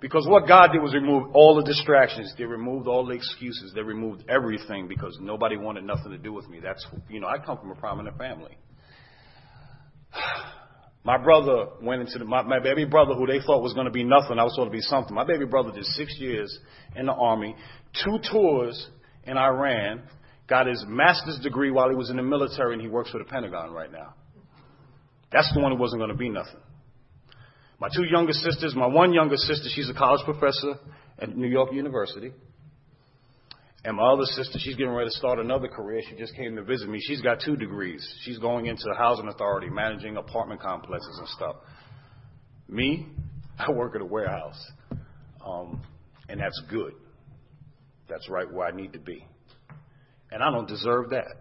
[0.01, 2.34] Because what God did was remove all the distractions.
[2.36, 3.72] They removed all the excuses.
[3.74, 6.61] They removed everything because nobody wanted nothing to do with me.
[6.61, 8.59] That's, you know, I come from a prominent family.
[11.05, 13.92] My brother went into the, my, my baby brother, who they thought was going to
[13.92, 15.14] be nothing, I was going to be something.
[15.14, 16.59] My baby brother did six years
[16.97, 17.55] in the army,
[18.03, 18.88] two tours
[19.24, 20.05] in Iran,
[20.49, 23.24] got his master's degree while he was in the military, and he works for the
[23.24, 24.14] Pentagon right now.
[25.30, 26.61] That's the one who wasn't going to be nothing.
[27.85, 30.78] My two younger sisters, my one younger sister, she's a college professor
[31.18, 32.32] at New York University.
[33.85, 36.01] And my other sister, she's getting ready to start another career.
[36.09, 36.99] She just came to visit me.
[36.99, 38.03] She's got two degrees.
[38.22, 41.57] She's going into the housing authority, managing apartment complexes and stuff.
[42.68, 43.07] Me,
[43.59, 44.64] I work at a warehouse.
[45.47, 45.82] Um,
[46.30, 46.95] and that's good.
[48.09, 49.26] That's right where I need to be.
[50.32, 51.37] And I don't deserve that.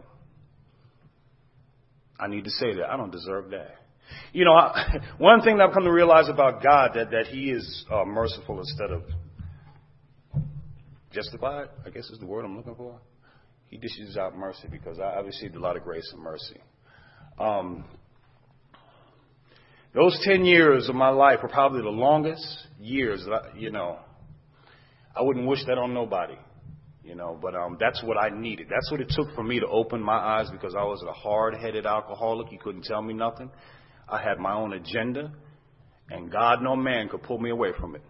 [2.20, 2.90] I need to say that.
[2.92, 3.83] I don't deserve that.
[4.34, 4.54] You know,
[5.20, 8.60] one thing that I've come to realize about God that that He is uh, merciful
[8.60, 9.04] instead of
[11.12, 11.70] justified.
[11.86, 13.00] I guess is the word I'm looking for.
[13.70, 16.60] He dishes out mercy because I, have received a lot of grace and mercy.
[17.40, 17.86] Um,
[19.94, 22.46] those ten years of my life were probably the longest
[22.80, 24.00] years that I, you know.
[25.16, 26.38] I wouldn't wish that on nobody,
[27.04, 27.38] you know.
[27.40, 28.66] But um, that's what I needed.
[28.68, 31.86] That's what it took for me to open my eyes because I was a hard-headed
[31.86, 32.52] alcoholic.
[32.52, 33.52] You couldn't tell me nothing.
[34.08, 35.32] I had my own agenda,
[36.10, 38.02] and God nor man could pull me away from it.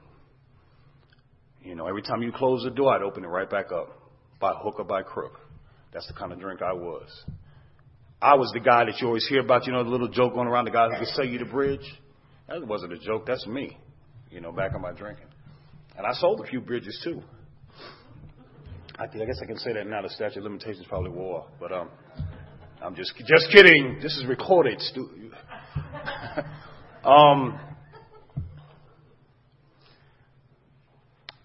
[1.62, 3.90] You know, every time you close the door, I'd open it right back up,
[4.40, 5.40] by hook or by crook.
[5.94, 7.08] That's the kind of drink I was.
[8.22, 10.48] I was the guy that you always hear about, you know, the little joke going
[10.48, 11.86] around, the guy who could sell you the bridge.
[12.48, 13.78] That wasn't a joke, that's me,
[14.30, 15.28] you know, back on my drinking.
[15.98, 17.22] And I sold a few bridges too.
[18.98, 20.02] I, guess I can say that now.
[20.02, 21.90] The statute of limitations probably wore, but um,
[22.82, 24.00] I'm just just kidding.
[24.02, 24.82] This is recorded.
[27.04, 27.60] um,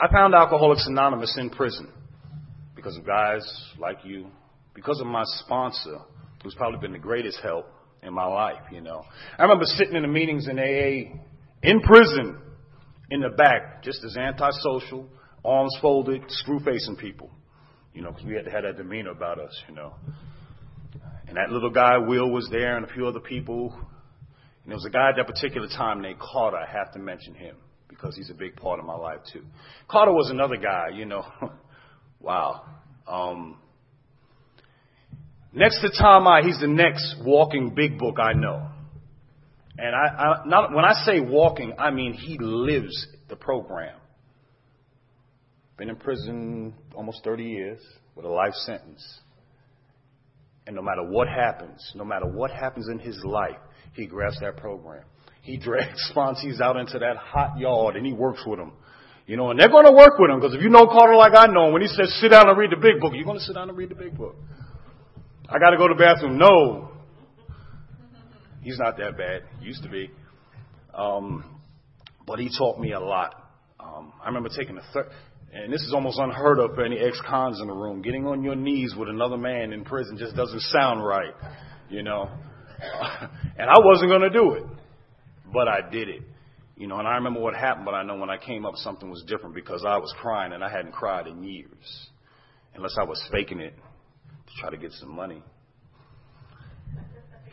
[0.00, 1.90] I found Alcoholics Anonymous in prison
[2.76, 3.42] because of guys
[3.78, 4.26] like you,
[4.74, 5.98] because of my sponsor,
[6.42, 7.66] who's probably been the greatest help
[8.02, 9.04] in my life, you know.
[9.38, 11.18] I remember sitting in the meetings in AA
[11.62, 12.38] in prison
[13.10, 15.08] in the back, just as antisocial,
[15.44, 17.30] arms folded, screw facing people,
[17.94, 19.94] you know, because we had to have that demeanor about us, you know.
[21.26, 23.78] And that little guy, Will, was there, and a few other people.
[24.68, 26.58] And there was a guy at that particular time named Carter.
[26.58, 27.56] I have to mention him
[27.88, 29.42] because he's a big part of my life, too.
[29.88, 31.24] Carter was another guy, you know.
[32.20, 32.66] wow.
[33.06, 33.56] Um,
[35.54, 38.68] next to Tom I, he's the next walking big book I know.
[39.78, 43.98] And I, I not, when I say walking, I mean he lives the program.
[45.78, 47.80] Been in prison almost 30 years
[48.14, 49.20] with a life sentence.
[50.66, 53.56] And no matter what happens, no matter what happens in his life,
[53.98, 55.02] he grabs that program.
[55.42, 58.72] He drags sponsees out into that hot yard and he works with them.
[59.26, 61.32] You know, and they're going to work with him because if you know Carter like
[61.36, 63.38] I know him, when he says sit down and read the big book, you're going
[63.38, 64.36] to sit down and read the big book.
[65.50, 66.38] I got to go to the bathroom.
[66.38, 66.92] No.
[68.62, 69.42] He's not that bad.
[69.60, 70.10] Used to be.
[70.94, 71.60] Um,
[72.26, 73.34] but he taught me a lot.
[73.80, 75.10] Um, I remember taking a third,
[75.52, 78.02] and this is almost unheard of for any ex-cons in the room.
[78.02, 81.32] Getting on your knees with another man in prison just doesn't sound right,
[81.88, 82.30] you know.
[83.58, 84.64] and I wasn't going to do it,
[85.52, 86.22] but I did it,
[86.76, 86.98] you know.
[86.98, 89.54] And I remember what happened, but I know when I came up, something was different
[89.54, 92.10] because I was crying and I hadn't cried in years,
[92.74, 95.42] unless I was faking it to try to get some money.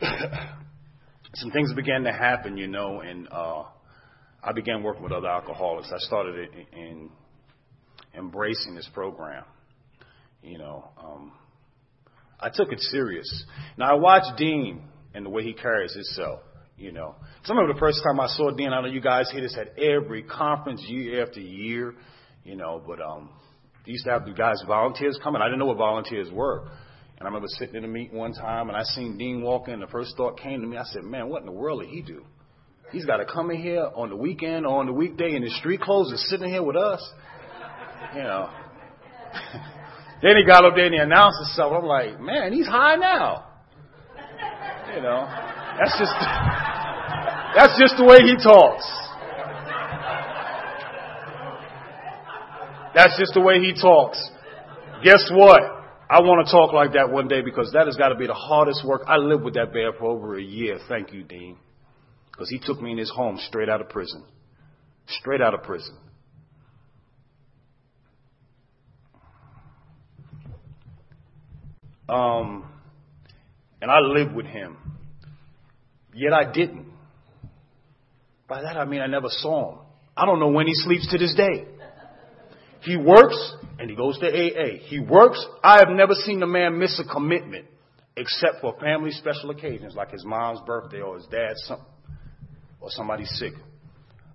[1.34, 3.64] some things began to happen, you know, and uh,
[4.42, 5.90] I began working with other alcoholics.
[5.92, 7.10] I started in, in
[8.16, 9.44] embracing this program.
[10.42, 11.32] You know, um,
[12.38, 13.44] I took it serious.
[13.76, 14.82] Now I watched Dean
[15.16, 16.40] and the way he carries himself.
[16.76, 18.72] You know, I remember the first time I saw Dean.
[18.72, 21.94] I know you guys hear this at every conference year after year.
[22.44, 23.30] You know, but um,
[23.86, 25.40] they used to have the guys volunteers coming.
[25.40, 26.68] I didn't know what volunteers were.
[27.18, 29.80] And I remember sitting in a meeting one time and I seen Dean walk in.
[29.80, 30.76] The first thought came to me.
[30.76, 32.26] I said, "Man, what in the world did he do?
[32.92, 35.56] He's got to come in here on the weekend or on the weekday in his
[35.56, 37.02] street clothes and sitting here with us."
[38.14, 38.50] you know.
[40.22, 41.72] then he got up there and he announced himself.
[41.72, 43.55] I'm like, man, he's high now.
[44.94, 45.26] You know,
[45.78, 46.14] that's just
[47.56, 48.84] that's just the way he talks.
[52.94, 54.18] That's just the way he talks.
[55.04, 55.60] Guess what?
[56.08, 58.34] I want to talk like that one day because that has got to be the
[58.34, 59.02] hardest work.
[59.06, 60.78] I lived with that bear for over a year.
[60.88, 61.58] Thank you, Dean.
[62.30, 64.24] Because he took me in his home straight out of prison.
[65.08, 65.96] Straight out of prison.
[72.08, 72.64] Um,
[73.80, 74.76] and I lived with him.
[76.14, 76.86] Yet I didn't.
[78.48, 79.78] By that I mean I never saw him.
[80.16, 81.66] I don't know when he sleeps to this day.
[82.80, 84.78] He works and he goes to AA.
[84.86, 85.44] He works.
[85.62, 87.66] I have never seen a man miss a commitment
[88.16, 91.84] except for family special occasions like his mom's birthday or his dad's something
[92.80, 93.52] or somebody's sick.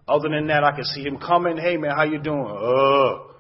[0.08, 1.58] Other than that, I can see him coming.
[1.58, 2.46] Hey man, how you doing?
[2.46, 3.32] Uh,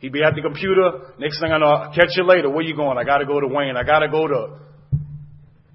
[0.00, 1.12] He'd be at the computer.
[1.18, 2.48] Next thing I know, I'll catch you later.
[2.48, 2.96] Where you going?
[2.96, 3.76] I got to go to Wayne.
[3.76, 4.58] I got to go to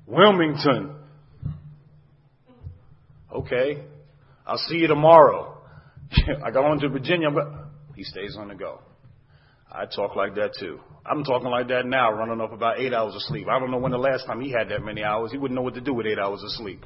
[0.08, 0.95] Wilmington.
[3.34, 3.84] Okay.
[4.45, 5.58] I'll see you tomorrow.
[6.43, 7.47] I go on to Virginia, but
[7.95, 8.80] he stays on the go.
[9.72, 10.80] I talk like that too.
[11.06, 13.47] I'm talking like that now, running off about eight hours of sleep.
[13.49, 15.32] I don't know when the last time he had that many hours.
[15.32, 16.84] He wouldn't know what to do with eight hours of sleep.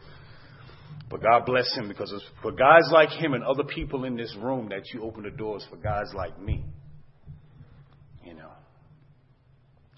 [1.09, 4.36] But God bless him because it's for guys like him and other people in this
[4.39, 6.63] room that you open the doors for guys like me.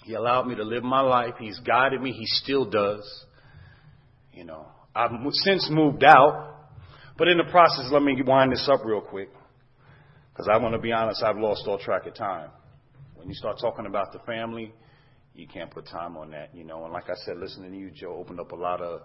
[0.03, 1.35] He allowed me to live my life.
[1.39, 2.11] He's guided me.
[2.11, 3.25] He still does.
[4.33, 6.55] You know, I've since moved out,
[7.17, 9.29] but in the process, let me wind this up real quick.
[10.31, 12.49] Because I want to be honest, I've lost all track of time.
[13.15, 14.73] When you start talking about the family,
[15.35, 16.83] you can't put time on that, you know.
[16.83, 19.01] And like I said, listening to you, Joe, opened up a lot of,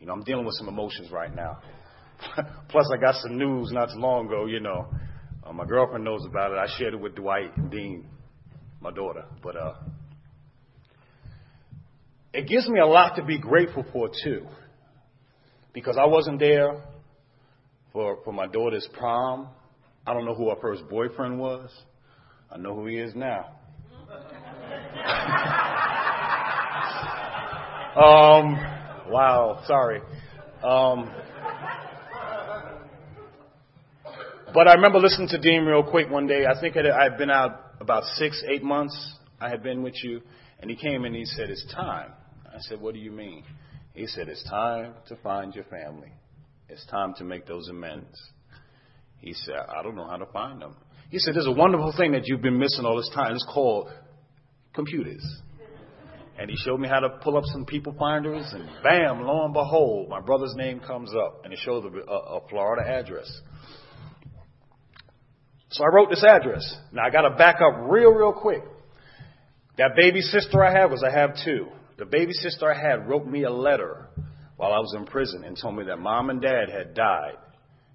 [0.00, 1.58] you know, I'm dealing with some emotions right now.
[2.68, 4.88] Plus, I got some news not too long ago, you know.
[5.46, 6.58] Uh, my girlfriend knows about it.
[6.58, 8.08] I shared it with Dwight and Dean,
[8.80, 9.24] my daughter.
[9.42, 9.74] But uh,
[12.34, 14.46] it gives me a lot to be grateful for too.
[15.72, 16.82] Because I wasn't there
[17.92, 19.48] for, for my daughter's prom.
[20.06, 21.70] I don't know who her first boyfriend was.
[22.50, 23.50] I know who he is now.
[27.96, 28.54] um,
[29.10, 30.00] wow, sorry.
[30.62, 31.10] Um,
[34.52, 36.46] but I remember listening to Dean real quick one day.
[36.46, 39.14] I think I had been out about six, eight months.
[39.40, 40.20] I had been with you.
[40.60, 42.12] And he came and he said, It's time.
[42.54, 43.44] I said, What do you mean?
[43.94, 46.12] He said, It's time to find your family.
[46.68, 48.20] It's time to make those amends.
[49.18, 50.76] He said, I don't know how to find them.
[51.10, 53.34] He said, There's a wonderful thing that you've been missing all this time.
[53.34, 53.90] It's called
[54.74, 55.24] computers.
[56.36, 59.54] And he showed me how to pull up some people finders, and bam, lo and
[59.54, 63.30] behold, my brother's name comes up, and it shows a, a, a Florida address.
[65.70, 66.76] So I wrote this address.
[66.92, 68.62] Now I got to back up real, real quick.
[69.78, 71.68] That baby sister I have was I have two.
[71.96, 74.08] The baby sister I had wrote me a letter
[74.56, 77.36] while I was in prison and told me that mom and dad had died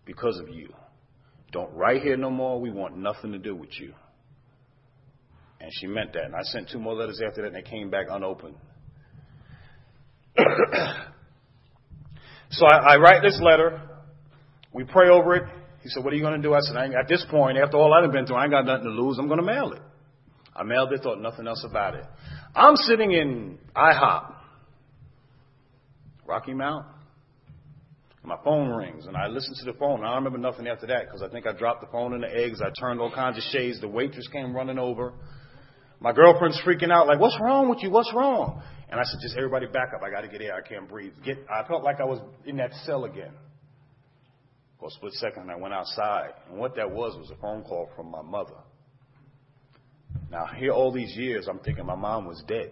[0.05, 0.73] because of you.
[1.51, 2.61] Don't write here no more.
[2.61, 3.93] We want nothing to do with you.
[5.59, 6.23] And she meant that.
[6.25, 8.55] And I sent two more letters after that, and they came back unopened.
[12.51, 13.81] so I, I, write this letter.
[14.71, 15.43] We pray over it.
[15.81, 16.53] He said, What are you going to do?
[16.53, 18.85] I said, I At this point, after all I've been through, I ain't got nothing
[18.85, 19.17] to lose.
[19.19, 19.81] I'm going to mail it.
[20.55, 22.05] I mailed it, thought nothing else about it.
[22.55, 24.33] I'm sitting in IHOP,
[26.25, 26.85] Rocky Mount.
[28.23, 30.03] My phone rings, and I listen to the phone.
[30.03, 32.27] I don't remember nothing after that because I think I dropped the phone in the
[32.27, 32.61] eggs.
[32.61, 33.79] I turned all kinds of shades.
[33.79, 35.13] The waitress came running over.
[35.99, 37.89] My girlfriend's freaking out, like, "What's wrong with you?
[37.89, 40.03] What's wrong?" And I said, "Just everybody back up.
[40.03, 40.53] I got to get air.
[40.53, 41.37] I can't breathe." Get.
[41.49, 43.33] I felt like I was in that cell again.
[44.79, 47.89] For a split second, I went outside, and what that was was a phone call
[47.95, 48.55] from my mother.
[50.31, 52.71] Now, here all these years, I'm thinking my mom was dead.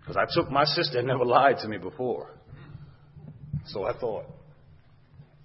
[0.00, 2.30] Because I took my sister had never lied to me before.
[3.66, 4.24] So I thought.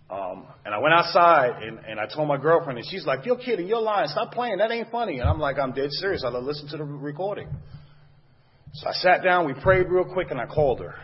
[0.10, 3.38] Um, and I went outside and, and I told my girlfriend, and she's like, You're
[3.38, 5.20] kidding, you're lying, stop playing, that ain't funny.
[5.20, 6.24] And I'm like, I'm dead serious.
[6.26, 7.50] I listened to the recording.
[8.74, 10.96] So I sat down, we prayed real quick, and I called her.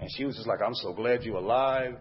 [0.00, 1.96] And she was just like, I'm so glad you're alive.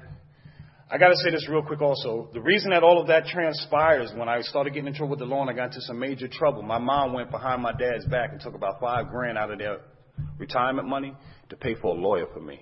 [0.92, 2.30] I got to say this real quick also.
[2.34, 5.20] The reason that all of that transpired is when I started getting in trouble with
[5.20, 8.06] the law and I got into some major trouble, my mom went behind my dad's
[8.06, 9.82] back and took about five grand out of their
[10.40, 11.14] retirement money
[11.50, 12.60] to pay for a lawyer for me.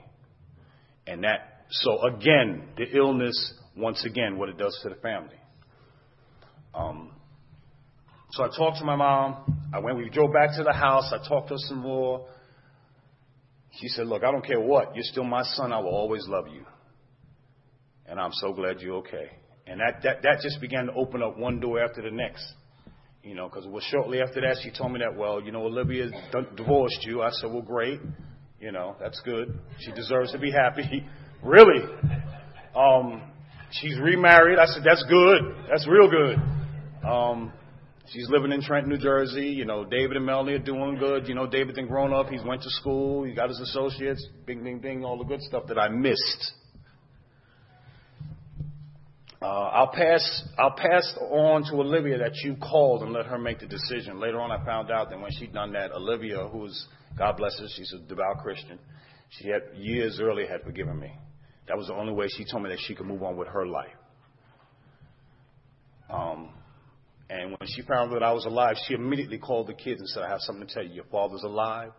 [1.06, 5.40] And that, so again, the illness, once again, what it does to the family.
[6.76, 7.14] Um,
[8.32, 9.70] so I talked to my mom.
[9.74, 11.14] I went, we drove back to the house.
[11.14, 12.28] I talked to her some more.
[13.80, 14.96] She said, Look, I don't care what.
[14.96, 15.72] You're still my son.
[15.72, 16.66] I will always love you
[18.08, 19.30] and I'm so glad you're okay.
[19.66, 22.46] And that, that, that just began to open up one door after the next.
[23.24, 25.66] You know, because it was shortly after that she told me that, well, you know,
[25.66, 26.10] Olivia
[26.56, 27.22] divorced you.
[27.22, 28.00] I said, well, great.
[28.62, 29.60] You know, that's good.
[29.80, 31.06] She deserves to be happy.
[31.44, 31.84] really?
[32.74, 33.22] Um,
[33.72, 34.58] she's remarried.
[34.60, 35.56] I said, that's good.
[35.70, 36.38] That's real good.
[37.06, 37.52] Um,
[38.10, 39.48] she's living in Trenton, New Jersey.
[39.48, 41.28] You know, David and Melanie are doing good.
[41.28, 42.28] You know, David been grown up.
[42.28, 43.26] He's went to school.
[43.26, 44.26] He got his associates.
[44.46, 45.04] Bing, bing, bing.
[45.04, 46.54] All the good stuff that I missed
[49.42, 53.60] uh, I'll pass I'll pass on to Olivia that you called and let her make
[53.60, 54.20] the decision.
[54.20, 57.68] Later on, I found out that when she'd done that, Olivia, who's God bless her,
[57.76, 58.80] she's a devout Christian,
[59.30, 61.12] she had years earlier had forgiven me.
[61.68, 63.68] That was the only way she told me that she could move on with her
[63.68, 63.90] life.
[66.10, 66.50] Um,
[67.30, 70.24] and when she found that I was alive, she immediately called the kids and said,
[70.24, 70.94] "I have something to tell you.
[70.94, 71.92] Your father's alive,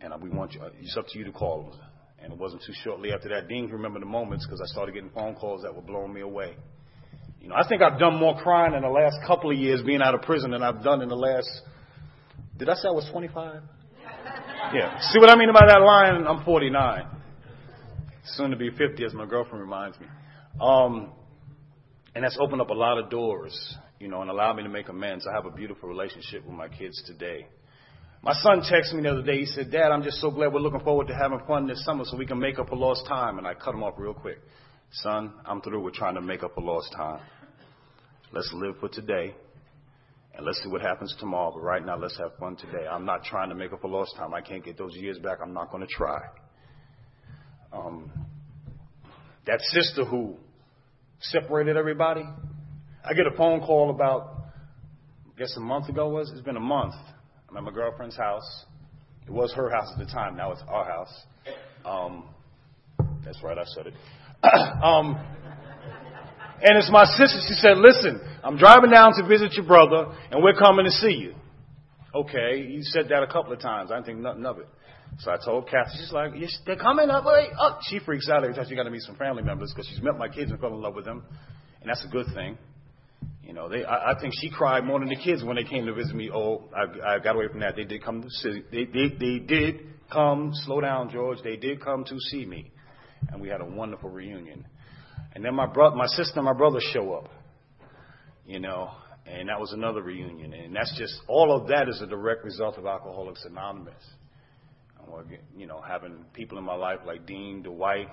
[0.00, 0.60] and we want you.
[0.80, 1.80] It's up to you to call him."
[2.24, 3.48] And it wasn't too shortly after that.
[3.48, 6.22] Dean can remember the moments because I started getting phone calls that were blowing me
[6.22, 6.56] away.
[7.38, 10.00] You know, I think I've done more crying in the last couple of years being
[10.00, 11.48] out of prison than I've done in the last.
[12.56, 13.62] Did I say I was 25?
[14.72, 14.98] Yeah.
[14.98, 16.26] See what I mean about that line?
[16.26, 17.06] I'm 49.
[18.24, 20.06] Soon to be 50, as my girlfriend reminds me.
[20.58, 21.12] Um,
[22.14, 24.88] and that's opened up a lot of doors, you know, and allowed me to make
[24.88, 25.26] amends.
[25.30, 27.46] I have a beautiful relationship with my kids today.
[28.24, 29.40] My son texted me the other day.
[29.40, 32.04] He said, Dad, I'm just so glad we're looking forward to having fun this summer
[32.06, 33.36] so we can make up for lost time.
[33.36, 34.38] And I cut him off real quick.
[34.92, 37.20] Son, I'm through with trying to make up for lost time.
[38.32, 39.34] Let's live for today.
[40.34, 41.52] And let's see what happens tomorrow.
[41.52, 42.86] But right now, let's have fun today.
[42.90, 44.32] I'm not trying to make up for lost time.
[44.32, 45.40] I can't get those years back.
[45.42, 46.22] I'm not going to try.
[47.74, 48.10] Um,
[49.46, 50.36] that sister who
[51.20, 52.24] separated everybody,
[53.04, 54.46] I get a phone call about,
[55.26, 56.30] I guess a month ago was.
[56.30, 56.94] It's been a month
[57.54, 58.64] I'm at my girlfriend's house.
[59.28, 60.36] It was her house at the time.
[60.36, 61.22] Now it's our house.
[61.84, 62.24] Um,
[63.24, 63.94] that's right, I said it.
[64.82, 65.14] um,
[66.60, 67.38] and it's my sister.
[67.46, 71.12] She said, "Listen, I'm driving down to visit your brother, and we're coming to see
[71.12, 71.36] you."
[72.12, 73.92] Okay, you said that a couple of times.
[73.92, 74.66] I didn't think nothing of it.
[75.20, 75.92] So I told Kathy.
[75.96, 77.82] She's like, yes, "They're coming up." Wait, up.
[77.82, 80.18] She freaks out every time she got to meet some family members because she's met
[80.18, 81.22] my kids and fell in love with them,
[81.80, 82.58] and that's a good thing.
[83.46, 85.84] You know, they, I, I think she cried more than the kids when they came
[85.86, 86.30] to visit me.
[86.32, 87.76] Oh, I, I got away from that.
[87.76, 89.80] They did come to see, they, they, they did
[90.10, 91.38] come, slow down, George.
[91.44, 92.72] They did come to see me.
[93.28, 94.66] And we had a wonderful reunion.
[95.34, 97.28] And then my brother, my sister and my brother show up.
[98.46, 98.90] You know,
[99.26, 100.52] and that was another reunion.
[100.52, 104.02] And that's just, all of that is a direct result of Alcoholics Anonymous.
[105.56, 108.08] You know, having people in my life like Dean, Dwight,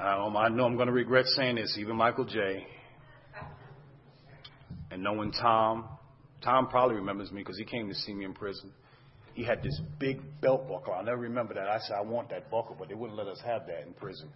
[0.00, 2.66] um, I know I'm going to regret saying this, even Michael J.
[4.90, 5.86] and knowing Tom,
[6.42, 8.72] Tom probably remembers me because he came to see me in prison.
[9.34, 10.94] He had this big belt buckle.
[10.94, 11.68] I'll never remember that.
[11.68, 14.30] I said, I want that buckle, but they wouldn't let us have that in prison.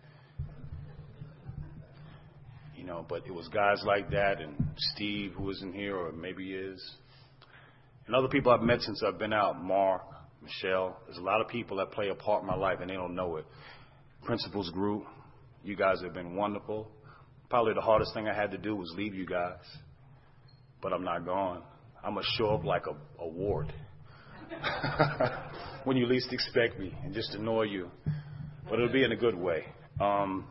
[2.76, 4.54] You know, but it was guys like that and
[4.94, 6.80] Steve, who isn't here, or maybe is.
[8.06, 10.02] And other people I've met since I've been out, Mark,
[10.42, 10.98] Michelle.
[11.06, 13.14] There's a lot of people that play a part in my life and they don't
[13.14, 13.46] know it.
[14.24, 15.04] Principals group,
[15.62, 16.88] you guys have been wonderful.
[17.48, 19.58] Probably the hardest thing I had to do was leave you guys.
[20.82, 21.62] But I'm not gone.
[22.04, 23.72] I'm going to show up like a, a ward
[25.84, 27.88] when you least expect me and just annoy you.
[28.64, 29.64] But it'll be in a good way.
[30.00, 30.46] Um,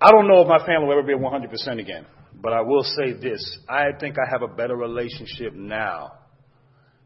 [0.00, 3.12] I don't know if my family will ever be 100% again, but I will say
[3.12, 3.58] this.
[3.68, 6.12] I think I have a better relationship now.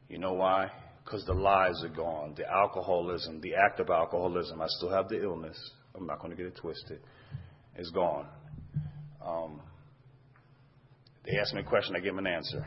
[0.09, 0.70] You know why?
[1.05, 2.34] Because the lies are gone.
[2.36, 5.59] The alcoholism, the act of alcoholism, I still have the illness.
[5.96, 7.00] I'm not going to get it twisted.
[7.76, 8.26] It's gone.
[9.25, 9.61] Um,
[11.25, 12.66] they ask me a question, I give them an answer.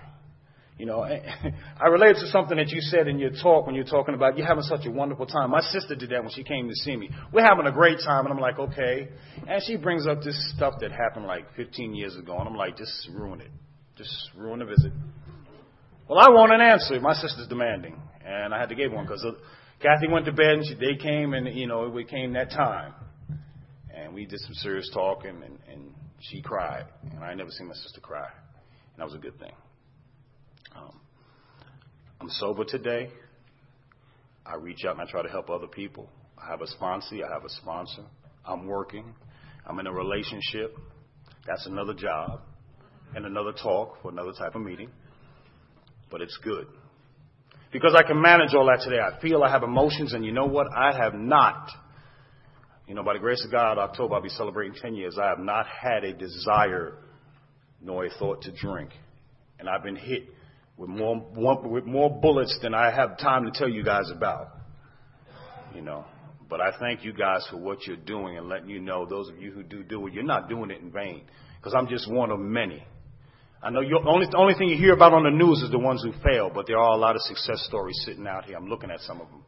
[0.78, 1.01] You know,
[1.82, 4.45] I related to something that you said in your talk when you're talking about you're
[4.45, 5.51] having such a wonderful time.
[5.51, 7.10] My sister did that when she came to see me.
[7.34, 9.10] We're having a great time, and I'm like, okay.
[9.47, 12.78] And she brings up this stuff that happened like 15 years ago, and I'm like,
[12.78, 13.51] just ruin it.
[13.95, 14.91] Just ruin the visit.
[16.08, 16.99] Well, I want an answer.
[16.99, 19.26] My sister's demanding, and I had to give one because
[19.82, 22.93] Kathy went to bed, and she, they came, and you know, it came that time,
[23.93, 27.76] and we did some serious talking, and, and she cried, and I never seen my
[27.76, 29.53] sister cry, and that was a good thing.
[30.76, 30.99] Um,
[32.20, 33.09] I'm sober today.
[34.45, 36.09] I reach out and I try to help other people.
[36.41, 37.15] I have a sponsor.
[37.15, 38.03] I have a sponsor.
[38.45, 39.13] I'm working.
[39.65, 40.78] I'm in a relationship.
[41.45, 42.41] That's another job
[43.15, 44.89] and another talk for another type of meeting.
[46.09, 46.68] But it's good.
[47.72, 48.99] Because I can manage all that today.
[48.99, 50.68] I feel I have emotions, and you know what?
[50.76, 51.70] I have not.
[52.88, 55.17] You know, by the grace of God, October I'll be celebrating 10 years.
[55.21, 56.93] I have not had a desire
[57.81, 58.91] nor a thought to drink.
[59.59, 60.29] And I've been hit
[60.77, 61.25] with more,
[61.63, 64.53] with more bullets than I have time to tell you guys about.
[65.75, 66.05] You know,
[66.49, 69.38] but I thank you guys for what you're doing and letting you know, those of
[69.38, 71.23] you who do do it, you're not doing it in vain.
[71.57, 72.83] Because I'm just one of many.
[73.61, 75.79] I know the only, the only thing you hear about on the news is the
[75.79, 78.55] ones who fail, but there are a lot of success stories sitting out here.
[78.55, 79.43] I'm looking at some of them.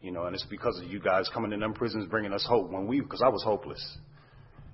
[0.00, 2.70] You know, and it's because of you guys coming in them prisons bringing us hope
[2.70, 3.98] when we, because I was hopeless.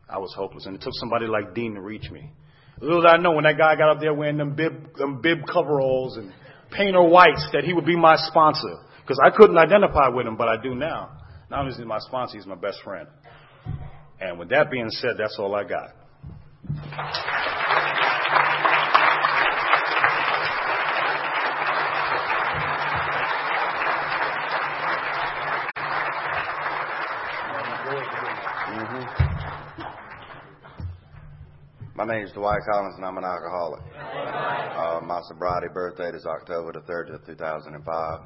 [0.08, 0.66] I was hopeless.
[0.66, 2.30] And it took somebody like Dean to reach me.
[2.80, 5.38] Little did I know when that guy got up there wearing them bib, them bib
[5.50, 6.32] coveralls and
[6.70, 8.80] painter whites that he would be my sponsor.
[9.00, 11.16] Because I couldn't identify with him, but I do now.
[11.50, 13.06] Not only is he my sponsor, he's my best friend.
[14.20, 15.90] And with that being said, that's all I got.
[32.04, 33.80] My name is Dwight Collins, and I'm an alcoholic.
[33.96, 38.20] Uh, my sobriety birthday is October the 30th, 2005.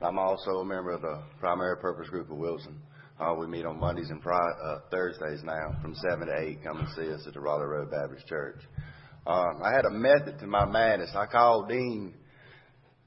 [0.00, 2.78] I'm also a member of the Primary Purpose Group of Wilson.
[3.18, 6.62] Uh, we meet on Mondays and Friday, uh, Thursdays now from 7 to 8.
[6.62, 8.60] Come and see us at the Raleigh Road Baptist Church.
[9.26, 11.10] Uh, I had a method to my madness.
[11.16, 12.14] I called Dean,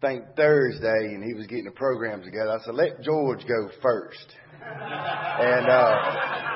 [0.03, 2.59] I think Thursday, and he was getting the programs together.
[2.59, 4.36] I said, let George go first.
[4.65, 6.49] and uh,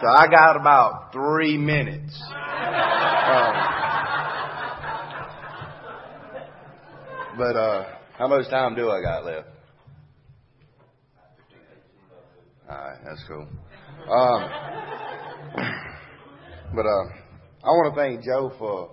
[0.00, 2.20] so I got about three minutes.
[7.40, 7.86] But uh,
[8.18, 9.48] how much time do I got left?
[12.68, 13.48] All right, that's cool.
[14.12, 14.50] Um,
[16.74, 17.04] but uh,
[17.64, 18.90] I want to thank Joe for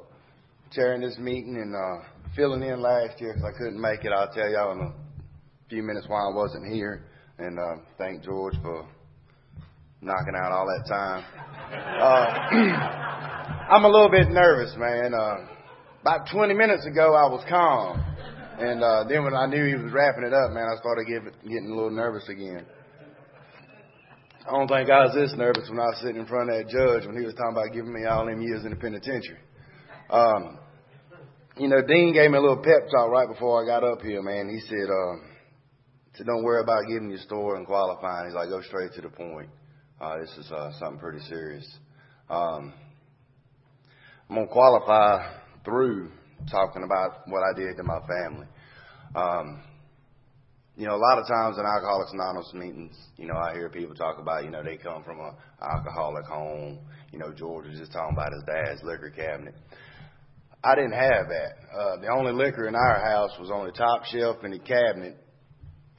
[0.71, 2.05] chairing this meeting and uh,
[2.37, 4.13] filling in last year because I couldn't make it.
[4.13, 4.93] I'll tell y'all in a
[5.67, 7.03] few minutes why I wasn't here.
[7.39, 8.87] And uh, thank George for
[9.99, 11.25] knocking out all that time.
[11.99, 12.27] Uh,
[13.73, 15.13] I'm a little bit nervous, man.
[15.13, 15.35] Uh,
[15.99, 18.06] about 20 minutes ago, I was calm.
[18.57, 21.21] And uh, then when I knew he was wrapping it up, man, I started get,
[21.43, 22.65] getting a little nervous again.
[24.47, 26.71] I don't think I was this nervous when I was sitting in front of that
[26.71, 29.37] judge when he was talking about giving me all them years in the penitentiary.
[30.09, 30.57] Um,
[31.57, 34.23] you know, Dean gave me a little pep talk right before I got up here,
[34.23, 34.49] man.
[34.49, 35.21] He said, uh,
[36.15, 38.25] said don't worry about giving your story and qualifying.
[38.25, 39.49] He's like, go straight to the point.
[40.01, 41.67] Uh, this is uh, something pretty serious.
[42.29, 42.73] Um,
[44.29, 46.11] I'm going to qualify through
[46.49, 48.47] talking about what I did to my family.
[49.15, 49.61] Um,
[50.77, 53.95] you know, a lot of times in Alcoholics Anonymous meetings, you know, I hear people
[53.95, 56.77] talk about, you know, they come from an alcoholic home.
[57.11, 59.55] You know, George was just talking about his dad's liquor cabinet.
[60.63, 61.53] I didn't have that.
[61.75, 65.17] Uh, the only liquor in our house was on the top shelf in the cabinet,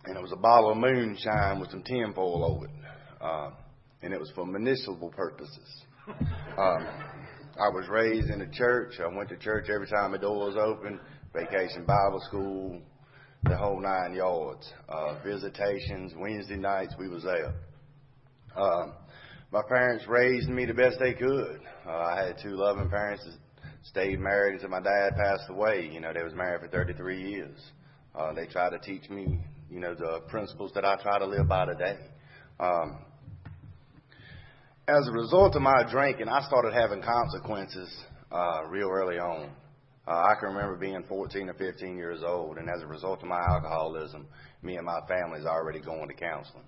[0.05, 2.71] and it was a bottle of moonshine with some tinfoil over it.
[3.21, 3.51] Uh,
[4.03, 5.85] and it was for medicinal purposes.
[6.57, 6.87] Um,
[7.59, 8.95] I was raised in the church.
[9.01, 11.01] I went to church every time the door was open.
[11.35, 12.81] Vacation Bible school,
[13.43, 14.73] the whole nine yards.
[14.89, 17.53] Uh, visitations, Wednesday nights, we was there.
[18.57, 18.95] Um,
[19.51, 21.61] my parents raised me the best they could.
[21.85, 23.35] Uh, I had two loving parents that
[23.83, 25.91] stayed married until my dad passed away.
[25.93, 27.59] You know, they was married for 33 years.
[28.15, 31.49] Uh, they tried to teach me, you know, the principles that I try to live
[31.49, 31.99] by today.
[32.61, 32.99] Um,
[34.89, 37.95] as a result of my drinking, I started having consequences
[38.33, 39.51] uh, real early on.
[40.07, 43.29] Uh, I can remember being 14 or 15 years old, and as a result of
[43.29, 44.27] my alcoholism,
[44.63, 46.65] me and my family's already going to counseling.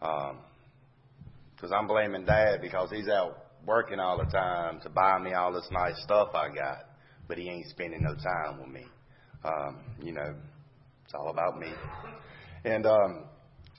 [0.00, 3.36] Because um, I'm blaming Dad because he's out
[3.66, 6.86] working all the time to buy me all this nice stuff I got,
[7.28, 8.86] but he ain't spending no time with me.
[9.44, 10.34] Um, you know,
[11.04, 11.68] it's all about me.
[12.64, 13.24] And um,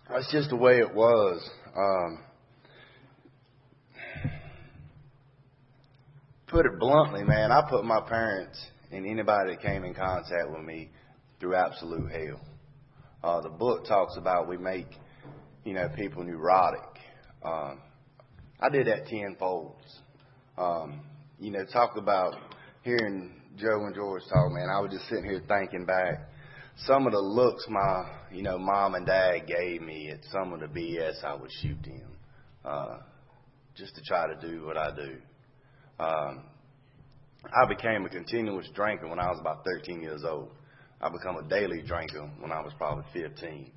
[0.08, 1.50] that's just the way it was.
[1.76, 2.20] Um,
[6.54, 10.62] put it bluntly, man, I put my parents and anybody that came in contact with
[10.62, 10.92] me
[11.40, 12.40] through absolute hell.
[13.24, 14.86] Uh, the book talks about we make,
[15.66, 17.00] you know, people neurotic.
[17.44, 17.82] Um,
[18.60, 19.78] I did that tenfold.
[20.56, 21.02] Um,
[21.40, 22.36] you know, talk about
[22.84, 24.70] hearing Joe and George talk, man.
[24.70, 26.30] I was just sitting here thinking back
[26.86, 30.60] some of the looks my, you know, mom and dad gave me at some of
[30.60, 32.16] the BS I would shoot them,
[32.64, 32.98] uh,
[33.76, 35.18] just to try to do what I do.
[36.00, 36.44] Um,
[37.46, 40.50] I became a continuous drinker when I was about 13 years old.
[41.02, 43.72] I became a daily drinker when I was probably 15.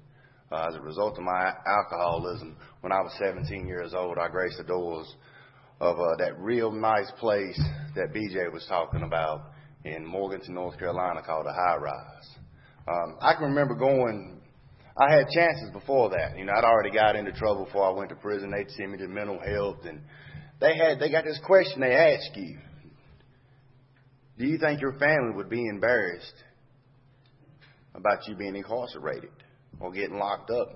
[0.53, 4.59] Uh, as a result of my alcoholism, when I was 17 years old, I graced
[4.59, 5.13] the doors
[5.81, 7.61] of uh, that real nice place
[7.97, 9.51] that BJ was talking about
[9.85, 12.29] in Morganton, North Carolina, called the High Rise.
[12.89, 14.41] Um, I can remember going.
[14.97, 16.39] I had chances before that.
[16.39, 18.53] You know, I'd already got into trouble before I went to prison.
[18.57, 20.01] They'd send me to mental health, and
[20.61, 22.59] they had they got this question they ask you:
[24.39, 26.45] Do you think your family would be embarrassed
[27.95, 29.31] about you being incarcerated
[29.81, 30.73] or getting locked up?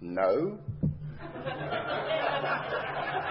[0.00, 0.58] No.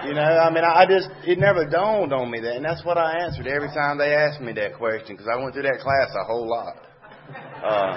[0.04, 2.98] You know, I mean, I just, it never dawned on me that, and that's what
[2.98, 6.10] I answered every time they asked me that question, because I went through that class
[6.20, 6.74] a whole lot.
[7.62, 7.94] Uh,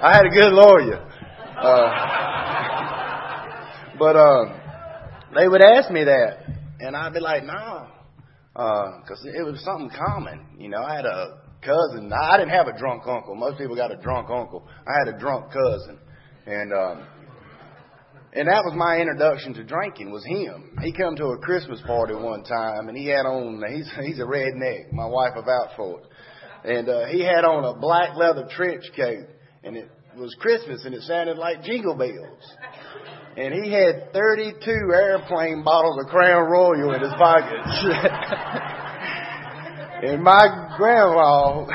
[0.00, 1.04] I had a good lawyer.
[1.60, 1.92] Uh,
[3.98, 4.59] but, uh,
[5.34, 6.38] they would ask me that,
[6.80, 7.86] and I'd be like, no,
[8.52, 10.56] because uh, it was something common.
[10.58, 12.12] You know, I had a cousin.
[12.12, 13.34] I didn't have a drunk uncle.
[13.34, 14.66] Most people got a drunk uncle.
[14.86, 15.98] I had a drunk cousin,
[16.46, 17.06] and um,
[18.32, 20.10] and that was my introduction to drinking.
[20.12, 20.76] Was him?
[20.82, 23.62] He come to a Christmas party one time, and he had on.
[23.70, 24.92] He's he's a redneck.
[24.92, 26.06] My wife vouch for it.
[26.62, 29.26] And uh, he had on a black leather trench coat,
[29.64, 32.44] and it was Christmas, and it sounded like jingle bells.
[33.36, 37.86] And he had 32 airplane bottles of Crown Royal in his pockets.
[40.04, 41.66] and my grandma,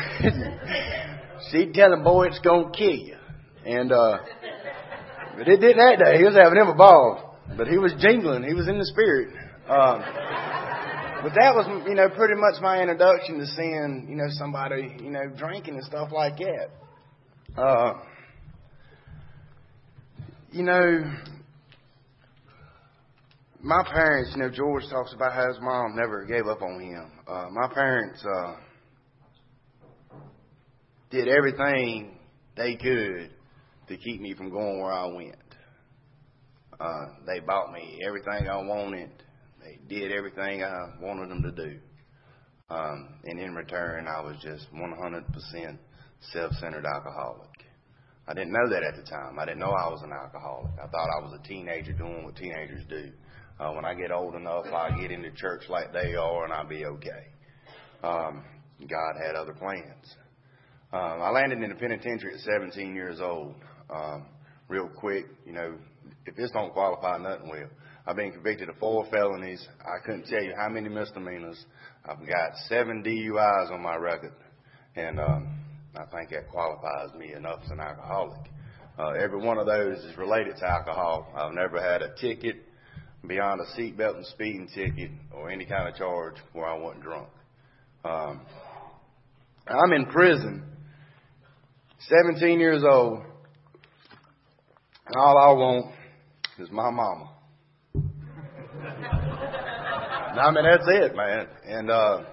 [1.51, 3.15] she'd tell him, boy, it's going to kill you.
[3.65, 4.17] And, uh,
[5.37, 6.17] but it didn't that day.
[6.17, 7.39] He was having him a ball.
[7.57, 8.43] But he was jingling.
[8.43, 9.29] He was in the spirit.
[9.69, 10.01] Um,
[11.23, 15.09] but that was, you know, pretty much my introduction to seeing, you know, somebody, you
[15.09, 16.69] know, drinking and stuff like that.
[17.57, 17.93] Uh,
[20.51, 21.03] you know,
[23.65, 27.11] my parents, you know, George talks about how his mom never gave up on him.
[27.27, 28.55] Uh, my parents uh,
[31.09, 32.15] did everything
[32.55, 33.31] they could
[33.87, 35.35] to keep me from going where I went.
[36.79, 39.09] Uh, they bought me everything I wanted.
[39.63, 41.79] They did everything I wanted them to do.
[42.69, 45.77] Um, and in return, I was just 100%
[46.33, 47.49] self-centered alcoholic.
[48.27, 49.39] I didn't know that at the time.
[49.39, 50.71] I didn't know I was an alcoholic.
[50.77, 53.11] I thought I was a teenager doing what teenagers do.
[53.57, 56.67] Uh, when I get old enough, I'll get into church like they are and I'll
[56.67, 57.27] be okay.
[58.03, 58.43] Um,
[58.81, 60.15] God had other plans.
[60.91, 63.55] Um, I landed in the penitentiary at 17 years old.
[63.89, 64.25] Um,
[64.67, 65.75] real quick, you know,
[66.25, 67.69] if this don't qualify, nothing will.
[68.05, 69.65] I've been convicted of four felonies.
[69.81, 71.63] I couldn't tell you how many misdemeanors.
[72.03, 74.33] I've got seven DUIs on my record,
[74.95, 75.47] and um,
[75.95, 78.41] I think that qualifies me enough as an alcoholic.
[78.99, 81.31] Uh, every one of those is related to alcohol.
[81.35, 82.64] I've never had a ticket
[83.27, 87.27] beyond a seatbelt and speeding ticket or any kind of charge where I wasn't drunk.
[88.03, 88.41] Um,
[89.67, 90.63] I'm in prison,
[92.07, 93.23] 17 years old,
[95.07, 95.95] and all I want
[96.59, 97.31] is my mama.
[100.39, 101.47] I mean, that's it, man.
[101.65, 102.23] And uh,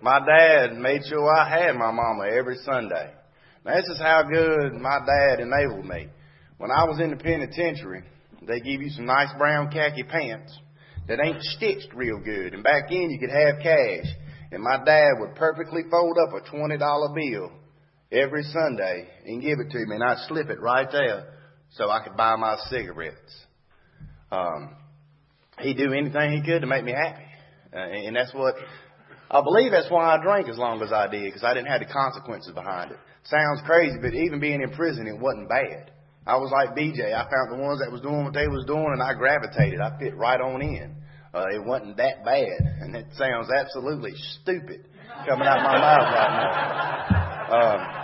[0.00, 3.12] my dad made sure I had my mama every Sunday.
[3.64, 6.08] Now, this is how good my dad enabled me.
[6.58, 8.02] When I was in the penitentiary,
[8.48, 10.58] they give you some nice brown khaki pants.
[11.06, 12.54] that ain't stitched real good.
[12.54, 14.06] And back then you could have cash.
[14.50, 17.52] And my dad would perfectly fold up a $20 bill
[18.10, 21.34] every Sunday and give it to me, and I'd slip it right there
[21.72, 23.46] so I could buy my cigarettes.
[24.32, 24.76] Um,
[25.60, 27.24] he'd do anything he could to make me happy.
[27.74, 28.54] Uh, and that's what,
[29.30, 31.80] I believe that's why I drank as long as I did, because I didn't have
[31.80, 32.98] the consequences behind it.
[33.24, 35.90] Sounds crazy, but even being in prison, it wasn't bad.
[36.26, 37.14] I was like BJ.
[37.14, 39.80] I found the ones that was doing what they was doing, and I gravitated.
[39.80, 40.94] I fit right on in.
[41.32, 44.86] Uh, it wasn't that bad, and it sounds absolutely stupid
[45.26, 47.18] coming out my mouth right now.
[47.48, 47.98] Um,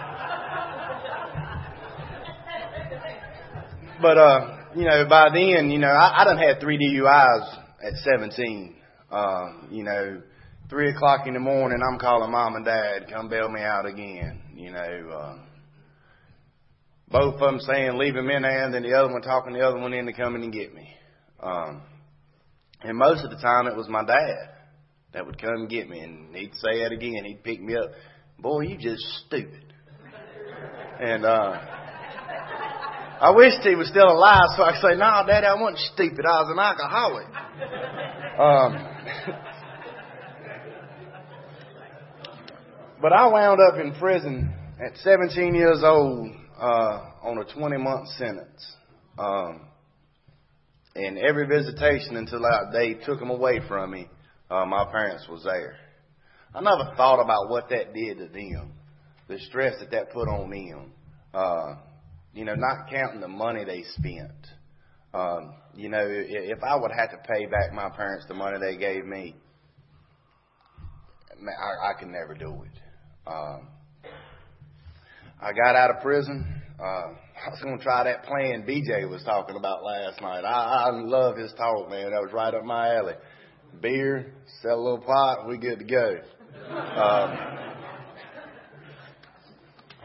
[4.02, 7.94] but uh, you know, by then, you know, I, I done had three DUIs at
[7.96, 8.74] 17.
[9.10, 10.22] Um, you know,
[10.68, 14.40] three o'clock in the morning, I'm calling mom and dad, come bail me out again.
[14.54, 15.36] You know, uh,
[17.08, 19.60] both of them saying leave him in there, and then the other one talking the
[19.60, 20.88] other one into coming and get me.
[21.40, 21.82] Um,
[22.82, 24.50] and most of the time, it was my dad
[25.12, 27.24] that would come and get me, and he'd say it again.
[27.24, 27.90] He'd pick me up.
[28.38, 29.72] Boy, you just stupid.
[31.00, 31.60] And uh,
[33.20, 35.78] I wished he was still alive so I could say, "No, nah, Daddy, I wasn't
[35.94, 36.24] stupid.
[36.26, 37.26] I was an alcoholic."
[38.38, 38.76] Um,
[43.00, 44.52] but I wound up in prison
[44.84, 48.76] at 17 years old uh, on a 20 month sentence.
[49.18, 49.62] Um,
[50.96, 52.40] and every visitation until
[52.72, 54.08] they took them away from me,
[54.50, 55.76] uh, my parents was there.
[56.54, 58.72] I never thought about what that did to them,
[59.28, 60.92] the stress that that put on them.
[61.32, 61.76] Uh,
[62.32, 64.30] you know, not counting the money they spent.
[65.12, 68.76] Um, you know, if I would have to pay back my parents the money they
[68.76, 69.34] gave me,
[71.32, 72.80] I, I could never do it.
[73.26, 73.68] Um,
[75.44, 76.42] I got out of prison.
[76.80, 80.42] Uh, I was to try that plan BJ was talking about last night.
[80.42, 82.12] I, I love his talk, man.
[82.12, 83.12] That was right up my alley.
[83.82, 84.32] Beer,
[84.62, 86.16] sell a little pot, we good to go.
[86.70, 87.36] Um,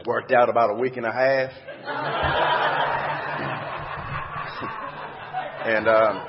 [0.04, 1.50] worked out about a week and a half.
[5.64, 6.22] and um,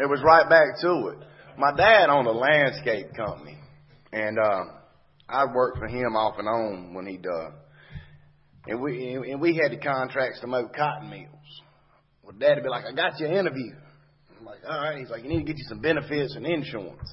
[0.00, 1.18] it was right back to it.
[1.58, 3.58] My dad owned a landscape company,
[4.14, 4.64] and uh,
[5.28, 7.50] I worked for him off and on when he'd uh,
[8.66, 11.62] and we and we had the contracts to mow cotton mills.
[12.22, 13.72] Well, Dad'd be like, "I got you an interview."
[14.38, 17.12] I'm like, "All right." He's like, "You need to get you some benefits and insurance."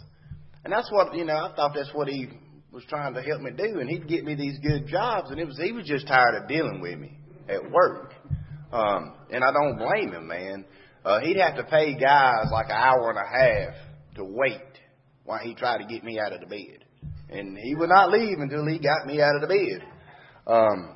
[0.63, 1.35] And that's what you know.
[1.35, 2.29] I thought that's what he
[2.71, 5.31] was trying to help me do, and he'd get me these good jobs.
[5.31, 7.17] And it was he was just tired of dealing with me
[7.49, 8.13] at work.
[8.71, 10.65] Um, and I don't blame him, man.
[11.03, 13.75] Uh, he'd have to pay guys like an hour and a half
[14.15, 14.61] to wait
[15.25, 16.85] while he tried to get me out of the bed,
[17.29, 19.83] and he would not leave until he got me out of the bed.
[20.47, 20.95] Um,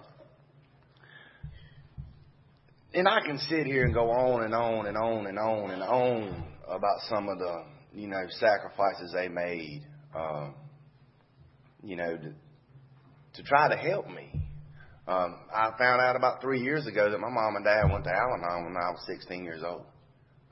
[2.95, 5.83] and I can sit here and go on and on and on and on and
[5.83, 9.81] on about some of the, you know, sacrifices they made,
[10.15, 10.55] um,
[11.83, 12.33] you know, to,
[13.33, 14.31] to try to help me.
[15.07, 18.09] Um, I found out about three years ago that my mom and dad went to
[18.09, 19.83] Al-Anon when I was 16 years old.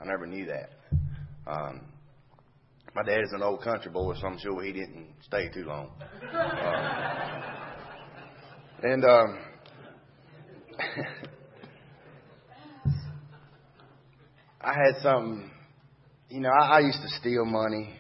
[0.02, 0.70] I never knew that.
[1.50, 1.82] Um,
[2.94, 5.92] my dad is an old country boy, so I'm sure he didn't stay too long.
[8.84, 9.40] Um, and um,
[14.64, 15.52] I had something,
[16.30, 18.00] you know, I, I used to steal money.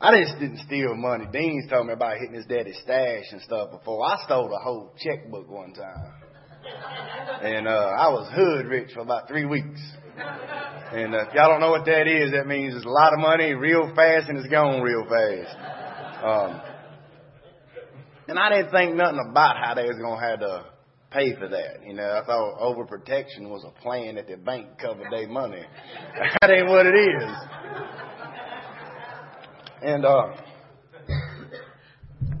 [0.00, 1.26] I just didn't steal money.
[1.30, 4.04] Dean's told me about hitting his daddy's stash and stuff before.
[4.06, 6.12] I stole a whole checkbook one time.
[7.42, 9.80] And uh, I was hood rich for about three weeks.
[10.16, 13.18] And uh, if y'all don't know what that is, that means it's a lot of
[13.18, 15.56] money real fast and it's gone real fast.
[16.24, 16.60] Um,
[18.28, 20.64] and I didn't think nothing about how they was going to have to
[21.10, 21.86] pay for that.
[21.86, 25.62] You know, I thought overprotection was a plan that the bank covered their money.
[26.40, 27.32] that ain't what it is.
[29.80, 30.32] And uh,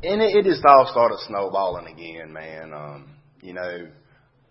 [0.02, 2.72] and it, it just all started snowballing again, man.
[2.72, 3.10] Um,
[3.42, 3.88] you know,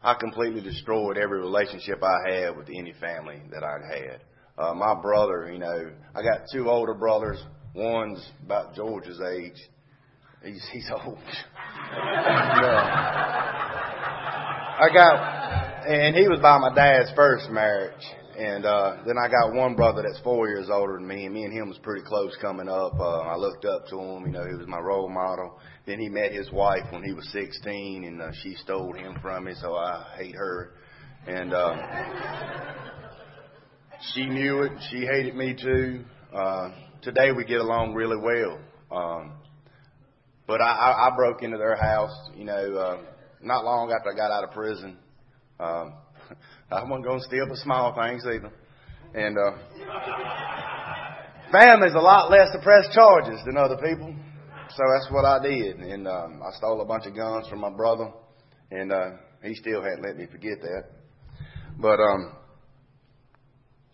[0.02, 4.22] I completely destroyed every relationship I had with any family that I'd had.
[4.58, 7.44] Uh, my brother, you know, I got two older brothers.
[7.76, 9.58] One's about George's age.
[10.44, 11.18] He's he's old.
[11.94, 13.67] uh,
[14.80, 18.04] I got, and he was by my dad's first marriage.
[18.38, 21.46] And uh, then I got one brother that's four years older than me, and me
[21.46, 22.94] and him was pretty close coming up.
[23.00, 25.60] Uh, I looked up to him, you know, he was my role model.
[25.88, 29.46] Then he met his wife when he was 16, and uh, she stole him from
[29.46, 30.74] me, so I hate her.
[31.26, 31.76] And uh,
[34.14, 36.04] she knew it, she hated me too.
[36.32, 36.70] Uh,
[37.02, 38.60] today we get along really well.
[38.92, 39.32] Um,
[40.46, 42.76] but I, I, I broke into their house, you know.
[42.78, 44.98] Uh, not long after I got out of prison.
[45.60, 45.94] Um,
[46.72, 48.52] I wasn't going to steal for small things either.
[49.14, 49.52] And, uh,
[51.52, 54.14] Family's a lot less to press charges than other people.
[54.70, 55.78] So that's what I did.
[55.78, 58.12] And um, I stole a bunch of guns from my brother.
[58.70, 59.12] And uh,
[59.42, 60.84] he still hadn't let me forget that.
[61.80, 62.34] But um,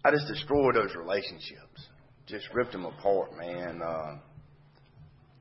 [0.03, 1.87] I just destroyed those relationships.
[2.25, 3.81] Just ripped them apart, man.
[3.85, 4.15] Uh,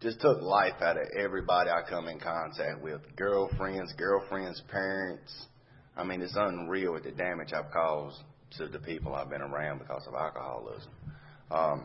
[0.02, 3.00] just took life out of everybody I come in contact with.
[3.16, 5.46] Girlfriends, girlfriends' parents.
[5.96, 8.18] I mean, it's unreal with the damage I've caused
[8.58, 10.90] to the people I've been around because of alcoholism.
[11.50, 11.84] Um,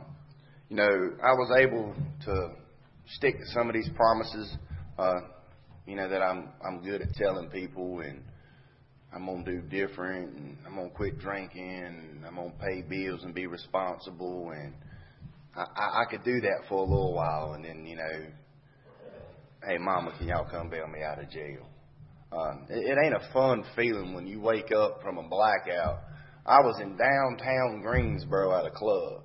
[0.69, 1.93] you know, I was able
[2.25, 2.51] to
[3.15, 4.57] stick to some of these promises.
[4.97, 5.19] Uh,
[5.85, 8.23] you know that I'm I'm good at telling people, and
[9.13, 13.33] I'm gonna do different, and I'm gonna quit drinking, and I'm gonna pay bills and
[13.33, 14.73] be responsible, and
[15.57, 18.25] I, I, could do that for a little while, and then you know,
[19.67, 21.67] hey, mama, can y'all come bail me out of jail?
[22.31, 26.01] Um, it, it ain't a fun feeling when you wake up from a blackout.
[26.45, 29.23] I was in downtown Greensboro at a club.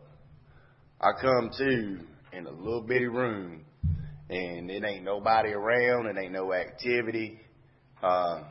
[1.01, 1.99] I come to
[2.33, 3.64] in a little bitty room
[4.30, 7.39] and it ain't nobody around, it ain't no activity.
[8.03, 8.43] Uh,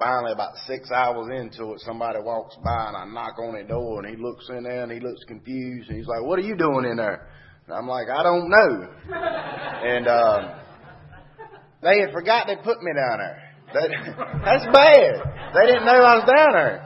[0.00, 4.02] finally, about six hours into it, somebody walks by and I knock on the door
[4.02, 6.56] and he looks in there and he looks confused and he's like, "What are you
[6.56, 7.28] doing in there?"
[7.68, 10.58] And I'm like, "I don't know." and uh,
[11.82, 13.42] they had forgot they put me down there.
[13.74, 13.90] That,
[14.44, 15.52] that's bad.
[15.54, 16.80] They didn't know I was down there,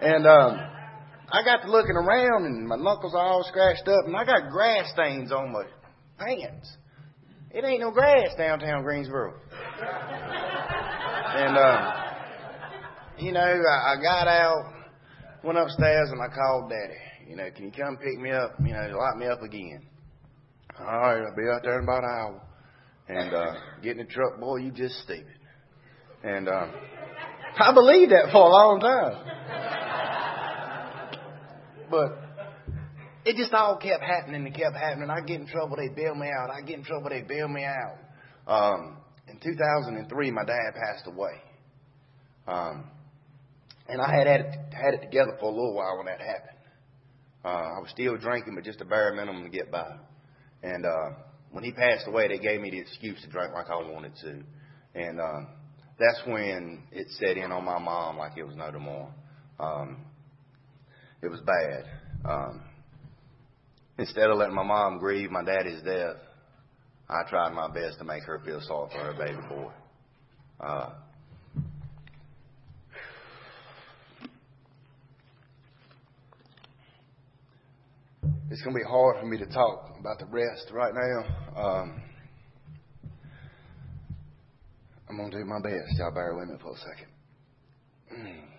[0.00, 0.74] and um,
[1.30, 4.50] I got to looking around and my knuckles are all scratched up and I got
[4.50, 5.64] grass stains on my
[6.18, 6.76] pants.
[7.50, 9.34] It ain't no grass downtown Greensboro.
[11.34, 12.03] and, uh,
[13.18, 14.72] you know, I, I got out,
[15.42, 16.98] went upstairs, and I called Daddy.
[17.28, 18.54] You know, can you come pick me up?
[18.60, 19.86] You know, lock me up again.
[20.78, 22.42] All right, I'll be out there in about an hour.
[23.08, 25.26] And uh, get in the truck, boy, you just stupid.
[26.22, 26.66] And uh,
[27.58, 29.34] I believed that for a long time.
[31.90, 32.18] But
[33.24, 35.10] it just all kept happening and kept happening.
[35.10, 36.50] I get in trouble, they bail me out.
[36.50, 37.98] I get in trouble, they bail me out.
[38.46, 38.98] Um,
[39.28, 41.40] in 2003, my dad passed away.
[42.46, 42.90] Um,
[43.88, 46.58] and I had had it, had it together for a little while when that happened.
[47.44, 49.96] Uh, I was still drinking, but just a bare minimum to get by.
[50.62, 51.10] And uh,
[51.50, 54.42] when he passed away, they gave me the excuse to drink like I wanted to.
[54.94, 55.40] And uh,
[55.98, 59.12] that's when it set in on my mom like it was no tomorrow.
[59.60, 59.98] Um,
[61.22, 61.84] it was bad.
[62.24, 62.62] Um,
[63.98, 66.16] Instead of letting my mom grieve my daddy's death,
[67.08, 69.70] I tried my best to make her feel sorry for her baby boy.
[70.60, 70.90] Uh,
[78.54, 81.60] it's going to be hard for me to talk about the rest right now.
[81.60, 82.00] Um,
[85.10, 85.98] I'm going to do my best.
[85.98, 87.08] Y'all bear with me for a second.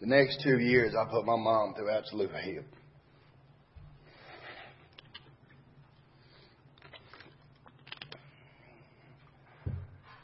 [0.00, 2.64] The next two years, I put my mom through absolute hell.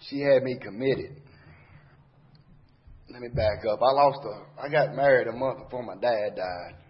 [0.08, 1.20] she had me committed.
[3.10, 3.80] Let me back up.
[3.82, 6.85] I lost a, I got married a month before my dad died.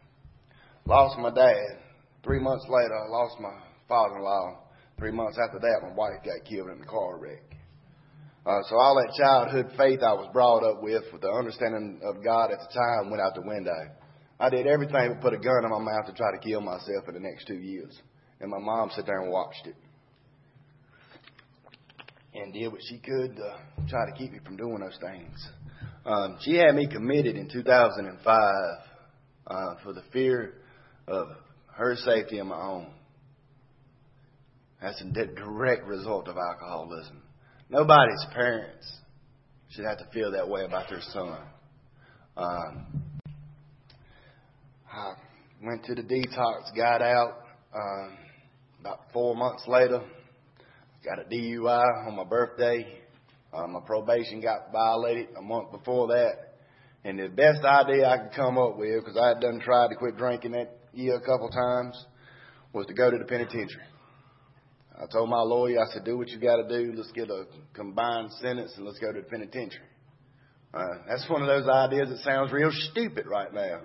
[0.87, 1.82] Lost my dad.
[2.22, 3.59] Three months later, I lost my
[3.89, 4.62] father-in-law.
[4.99, 7.43] Three months after that, my wife got killed in a car wreck.
[8.47, 12.22] Uh, so all that childhood faith I was brought up with, with the understanding of
[12.22, 13.91] God at the time, went out the window.
[14.38, 17.04] I did everything but put a gun in my mouth to try to kill myself
[17.04, 18.00] for the next two years.
[18.41, 19.75] And my mom sat there and watched it
[22.33, 23.57] and did what she could to
[23.88, 25.49] try to keep me from doing those things.
[26.04, 28.54] Um, she had me committed in 2005
[29.49, 30.54] uh, for the fear
[31.08, 31.28] of
[31.74, 32.88] her safety and my own.
[34.80, 37.22] That's a direct result of alcoholism.
[37.68, 38.91] Nobody's parents
[39.70, 41.38] should have to feel that way about their son.
[42.37, 43.03] Um,
[44.92, 45.14] I
[45.62, 47.38] went to the detox, got out.
[47.74, 48.18] Um,
[48.80, 50.00] about four months later,
[51.04, 52.87] got a DUI on my birthday.
[53.53, 56.58] Uh, my probation got violated a month before that.
[57.04, 59.96] And the best idea I could come up with, because I had done tried to
[59.96, 62.05] quit drinking that year a couple times,
[62.73, 63.85] was to go to the penitentiary.
[64.99, 66.93] I told my lawyer, I said, do what you got to do.
[66.97, 67.45] Let's get a
[67.75, 69.85] combined sentence and let's go to the penitentiary.
[70.73, 73.81] Uh, that's one of those ideas that sounds real stupid right now.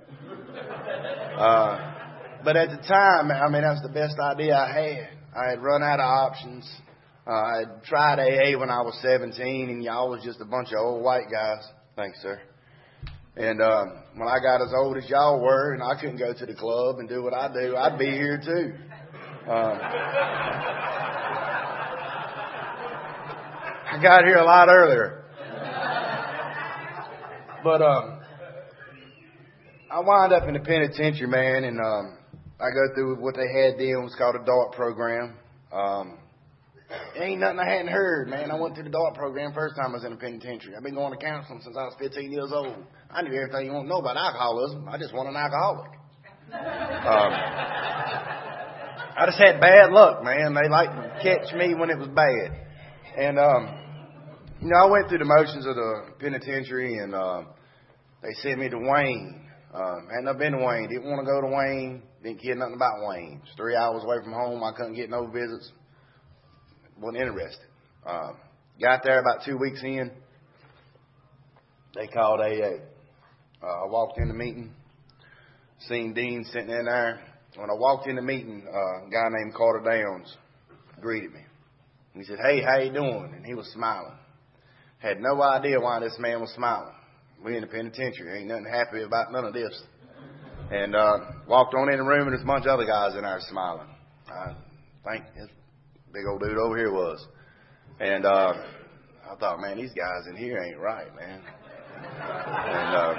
[1.38, 1.94] Uh,
[2.44, 5.10] but at the time, I mean, that was the best idea I had.
[5.34, 6.70] I had run out of options.
[7.26, 10.80] Uh, I tried AA when I was 17, and y'all was just a bunch of
[10.80, 11.64] old white guys.
[11.96, 12.42] Thanks, sir.
[13.36, 16.46] And um, when I got as old as y'all were, and I couldn't go to
[16.46, 18.74] the club and do what I do, I'd be here too.
[19.50, 19.80] Um,
[23.92, 25.24] I got here a lot earlier.
[27.64, 28.20] But um,
[29.90, 32.18] I wound up in the penitentiary, man, and um,
[32.60, 35.38] I go through what they had then was called a DART program.
[35.72, 36.18] Um,
[37.16, 38.52] ain't nothing I hadn't heard, man.
[38.52, 40.76] I went through the DART program first time I was in the penitentiary.
[40.76, 42.76] I've been going to counseling since I was 15 years old.
[43.10, 44.88] I knew everything you want to know about alcoholism.
[44.88, 45.92] I just wasn't an alcoholic.
[46.52, 47.32] Um,
[49.18, 50.54] I just had bad luck, man.
[50.54, 52.68] They like to catch me when it was bad.
[53.18, 53.70] And, um,
[54.62, 57.44] you know, I went through the motions of the penitentiary and, uh,
[58.22, 59.42] they sent me to Wayne.
[59.74, 60.90] Um, hadn't been to Wayne?
[60.90, 62.04] Didn't want to go to Wayne.
[62.24, 63.42] Didn't care nothing about Wayne.
[63.58, 64.64] Three hours away from home.
[64.64, 65.72] I couldn't get no visits.
[67.02, 67.66] Wasn't interested.
[68.06, 68.38] Um,
[68.80, 70.12] got there about two weeks in.
[71.96, 72.78] They called AA.
[73.64, 74.72] Uh, I walked in the meeting.
[75.88, 77.20] Seen Dean sitting in there.
[77.56, 80.38] When I walked in the meeting, uh, a guy named Carter Downs
[81.02, 81.42] greeted me.
[82.14, 84.18] He said, "Hey, how you doing?" And he was smiling.
[85.00, 86.94] Had no idea why this man was smiling.
[87.44, 88.40] We in the penitentiary.
[88.40, 89.82] Ain't nothing happy about none of this.
[90.70, 91.18] And uh,
[91.48, 93.88] walked on in the room, and there's a bunch of other guys in there smiling.
[94.30, 94.56] I
[95.04, 95.50] think this
[96.14, 97.26] big old dude over here was.
[98.00, 98.54] And uh,
[99.32, 101.42] I thought, man, these guys in here ain't right, man.
[102.04, 103.14] And uh,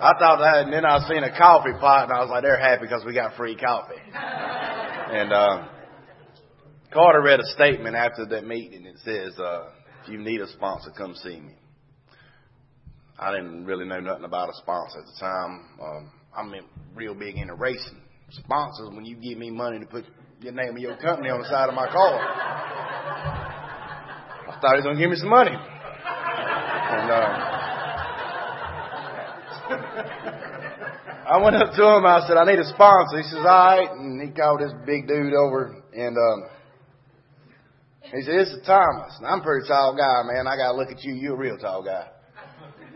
[0.00, 2.60] I thought that, and then I seen a coffee pot, and I was like, they're
[2.60, 4.00] happy because we got free coffee.
[4.12, 5.68] And uh,
[6.92, 8.84] Carter read a statement after that meeting.
[8.84, 9.70] It says, uh,
[10.02, 11.54] if you need a sponsor, come see me.
[13.18, 15.66] I didn't really know nothing about a sponsor at the time.
[15.82, 16.54] Um, I'm
[16.94, 18.00] real big into racing.
[18.30, 20.04] Sponsors, when you give me money to put
[20.40, 22.18] your name of your company on the side of my car,
[24.48, 25.52] I thought he was to give me some money.
[25.52, 27.60] And, uh,
[31.30, 32.04] I went up to him.
[32.04, 33.18] I said, I need a sponsor.
[33.18, 33.90] He says, all right.
[33.90, 35.76] And he called this big dude over.
[35.94, 36.48] And um,
[38.02, 39.14] he said, this is Thomas.
[39.18, 40.48] And I'm a pretty tall guy, man.
[40.48, 41.14] I got to look at you.
[41.14, 42.08] You're a real tall guy.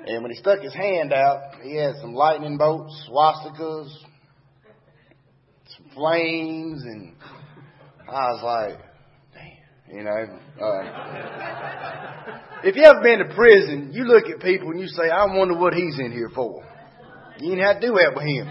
[0.07, 3.89] And when he stuck his hand out, he had some lightning bolts, swastikas,
[5.95, 7.15] flames, and
[8.09, 8.79] I was like,
[9.33, 10.39] damn, you know.
[10.61, 10.83] Uh,
[12.65, 15.57] if you ever been to prison, you look at people and you say, I wonder
[15.57, 16.65] what he's in here for.
[17.39, 18.47] You didn't have to do that with him.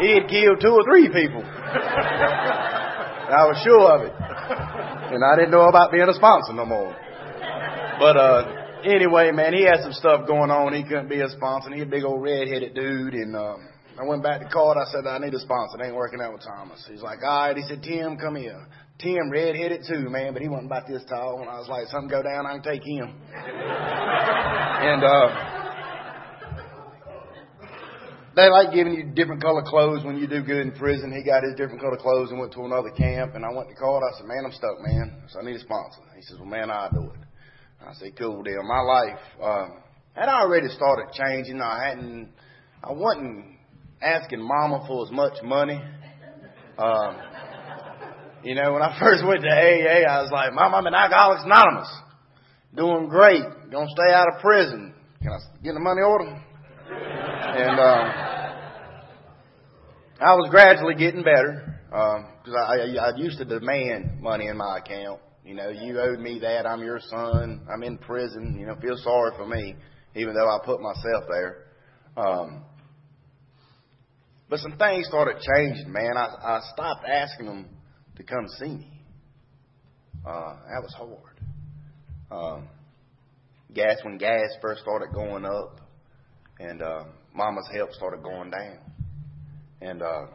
[0.00, 1.42] he had killed two or three people.
[3.28, 4.14] I was sure of it.
[5.12, 6.96] And I didn't know about being a sponsor no more.
[7.98, 10.72] But uh anyway, man, he had some stuff going on.
[10.72, 11.70] He couldn't be a sponsor.
[11.74, 13.68] He a big old red-headed dude, and um,
[14.00, 14.80] I went back to Carter.
[14.80, 15.80] I said I need a sponsor.
[15.80, 16.84] It ain't working out with Thomas.
[16.88, 17.56] He's like, all right.
[17.56, 18.66] He said, Tim, come here.
[18.98, 21.40] Tim, red-headed too, man, but he wasn't about this tall.
[21.40, 23.14] And I was like, something go down, I can take him.
[23.34, 25.58] and uh,
[28.34, 31.12] they like giving you different color clothes when you do good in prison.
[31.14, 33.36] He got his different color clothes and went to another camp.
[33.36, 34.06] And I went to Carter.
[34.06, 35.22] I said, man, I'm stuck, man.
[35.28, 36.02] So I need a sponsor.
[36.16, 37.27] He says, well, man, I'll do it.
[37.80, 38.62] I said, cool deal.
[38.64, 39.82] My life um,
[40.14, 41.60] had already started changing.
[41.60, 42.30] I hadn't,
[42.82, 43.56] I wasn't
[44.02, 45.80] asking mama for as much money.
[46.76, 47.16] Um,
[48.44, 51.44] you know, when I first went to AA, I was like, Mom, I'm in Alcoholics
[51.44, 51.88] Anonymous.
[52.76, 53.42] Doing great.
[53.70, 54.94] Gonna stay out of prison.
[55.22, 56.44] Can I get the money order?
[56.90, 58.28] And, um,
[60.20, 64.56] I was gradually getting better, um, cause I, I, I used to demand money in
[64.56, 65.20] my account.
[65.48, 66.66] You know, you owed me that.
[66.66, 67.66] I'm your son.
[67.72, 68.58] I'm in prison.
[68.60, 69.76] You know, feel sorry for me,
[70.14, 71.64] even though I put myself there.
[72.18, 72.64] Um,
[74.50, 76.18] but some things started changing, man.
[76.18, 77.66] I, I stopped asking them
[78.16, 79.02] to come see me.
[80.26, 81.40] Uh, that was hard.
[82.30, 82.68] Um,
[83.72, 85.80] gas when gas first started going up,
[86.60, 87.04] and uh,
[87.34, 88.78] Mama's help started going down,
[89.80, 90.26] and uh,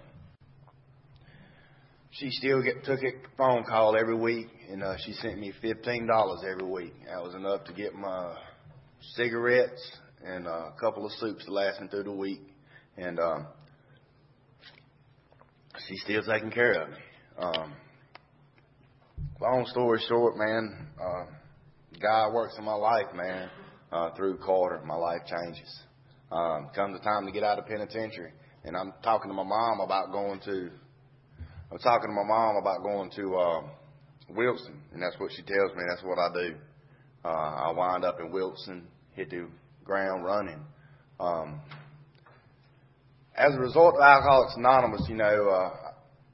[2.10, 6.08] she still get, took a phone call every week, and uh, she sent me fifteen
[6.08, 6.94] dollars every week.
[7.06, 8.36] That was enough to get my
[9.16, 9.82] cigarettes
[10.26, 12.42] and uh, a couple of soups to last me through the week,
[12.98, 13.20] and.
[13.20, 13.40] Uh,
[15.88, 16.96] she's still taking care of me.
[17.40, 17.74] Um,
[19.42, 21.26] long story short, man, uh,
[22.02, 23.50] God works in my life, man.
[23.92, 25.82] Uh, through Carter, my life changes.
[26.32, 28.34] Um, comes the time to get out of penitentiary,
[28.64, 30.70] and I'm talking to my mom about going to.
[31.72, 33.72] I'm talking to my mom about going to um,
[34.30, 35.84] Wilson, and that's what she tells me.
[35.90, 36.56] That's what I do.
[37.26, 39.48] Uh, I wind up in Wilson, hit the
[39.84, 40.60] ground running.
[41.20, 41.62] Um,
[43.36, 45.92] as a result of Alcoholics Anonymous, you know, uh,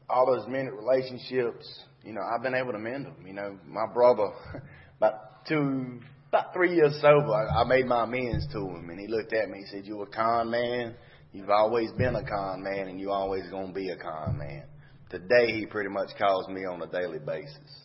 [0.10, 3.26] all those minute relationships, you know, I've been able to mend them.
[3.26, 4.32] You know, my brother,
[4.98, 6.00] about two,
[6.30, 9.50] about three years sober, I, I made my amends to him, and he looked at
[9.50, 9.60] me.
[9.60, 10.96] He said, "You're a con man.
[11.32, 14.64] You've always been a con man, and you always gonna be a con man."
[15.10, 17.82] Today, he pretty much calls me on a daily basis.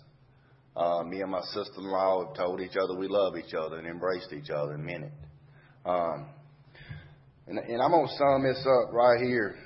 [0.76, 4.32] Uh, me and my sister-in-law have told each other we love each other and embraced
[4.32, 5.12] each other and meant it.
[5.86, 6.26] Um,
[7.46, 9.56] and, and I'm gonna sum this up right here.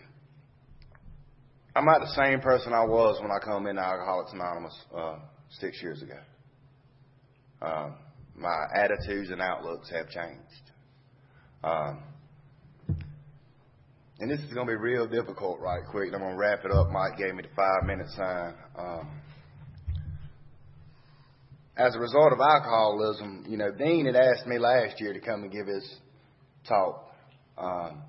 [1.74, 5.16] I'm not the same person I was when I come into Alcoholics Anonymous uh,
[5.60, 6.18] six years ago.
[7.62, 7.94] Um,
[8.36, 10.70] my attitudes and outlooks have changed.
[11.64, 12.02] Um,
[14.20, 16.10] and this is going to be real difficult right quick.
[16.12, 16.88] I'm going to wrap it up.
[16.90, 18.54] Mike gave me the five minute sign.
[18.76, 19.20] Um,
[21.76, 25.44] as a result of alcoholism, you know, Dean had asked me last year to come
[25.44, 25.88] and give his
[26.66, 27.12] talk.
[27.56, 28.02] Um,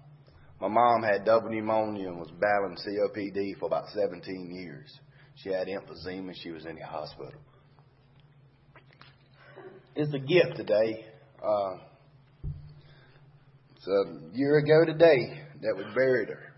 [0.60, 4.92] my mom had double pneumonia and was battling COPD for about 17 years.
[5.36, 6.34] She had emphysema.
[6.34, 7.40] She was in the hospital.
[9.96, 11.06] It's a gift today.
[11.42, 11.78] Uh,
[13.76, 16.54] it's a year ago today that we buried her.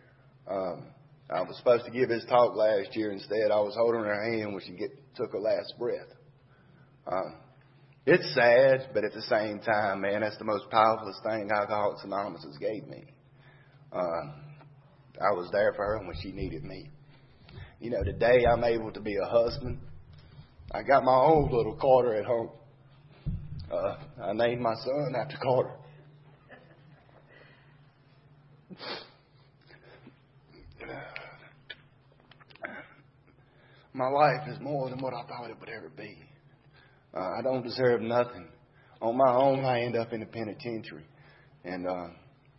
[0.49, 0.83] Um,
[1.29, 3.11] I was supposed to give his talk last year.
[3.11, 6.07] Instead, I was holding her hand when she get, took her last breath.
[7.07, 7.35] Um,
[8.05, 12.43] it's sad, but at the same time, man, that's the most powerful thing Alcoholics Anonymous
[12.43, 13.03] has gave me.
[13.93, 14.33] Um,
[15.19, 16.89] I was there for her when she needed me.
[17.79, 19.79] You know, today I'm able to be a husband.
[20.73, 22.49] I got my own little Carter at home.
[23.71, 25.75] Uh, I named my son after Carter.
[33.93, 36.17] My life is more than what I thought it would ever be.
[37.13, 38.47] Uh, I don't deserve nothing.
[39.01, 41.05] On my own, I end up in the penitentiary.
[41.65, 42.07] And uh,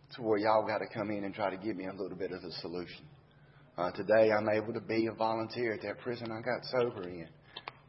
[0.07, 2.31] it's where y'all got to come in and try to give me a little bit
[2.31, 3.05] of the solution.
[3.77, 7.27] Uh, today, I'm able to be a volunteer at that prison I got sober in.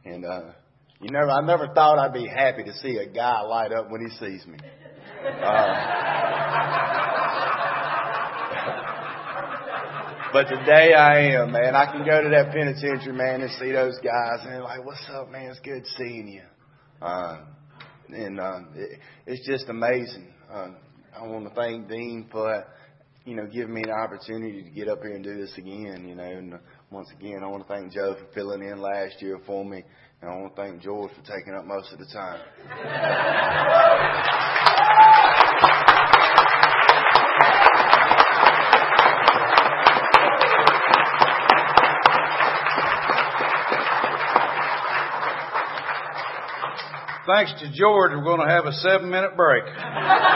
[0.05, 0.53] And, uh,
[0.99, 4.01] you know, I never thought I'd be happy to see a guy light up when
[4.01, 4.57] he sees me.
[5.43, 7.04] Uh,
[10.35, 11.75] But today I am, man.
[11.75, 15.09] I can go to that penitentiary, man, and see those guys, and they're like, "What's
[15.09, 15.49] up, man?
[15.49, 16.41] It's good seeing you."
[17.01, 17.37] Uh,
[18.09, 20.33] and uh, it, it's just amazing.
[20.51, 20.71] Uh,
[21.17, 22.65] I want to thank Dean for,
[23.23, 26.05] you know, giving me an opportunity to get up here and do this again.
[26.05, 26.57] You know, and uh,
[26.91, 29.83] once again, I want to thank Joe for filling in last year for me,
[30.21, 32.41] and I want to thank George for taking up most of the time.
[47.25, 49.63] Thanks to George, we're going to have a seven minute break.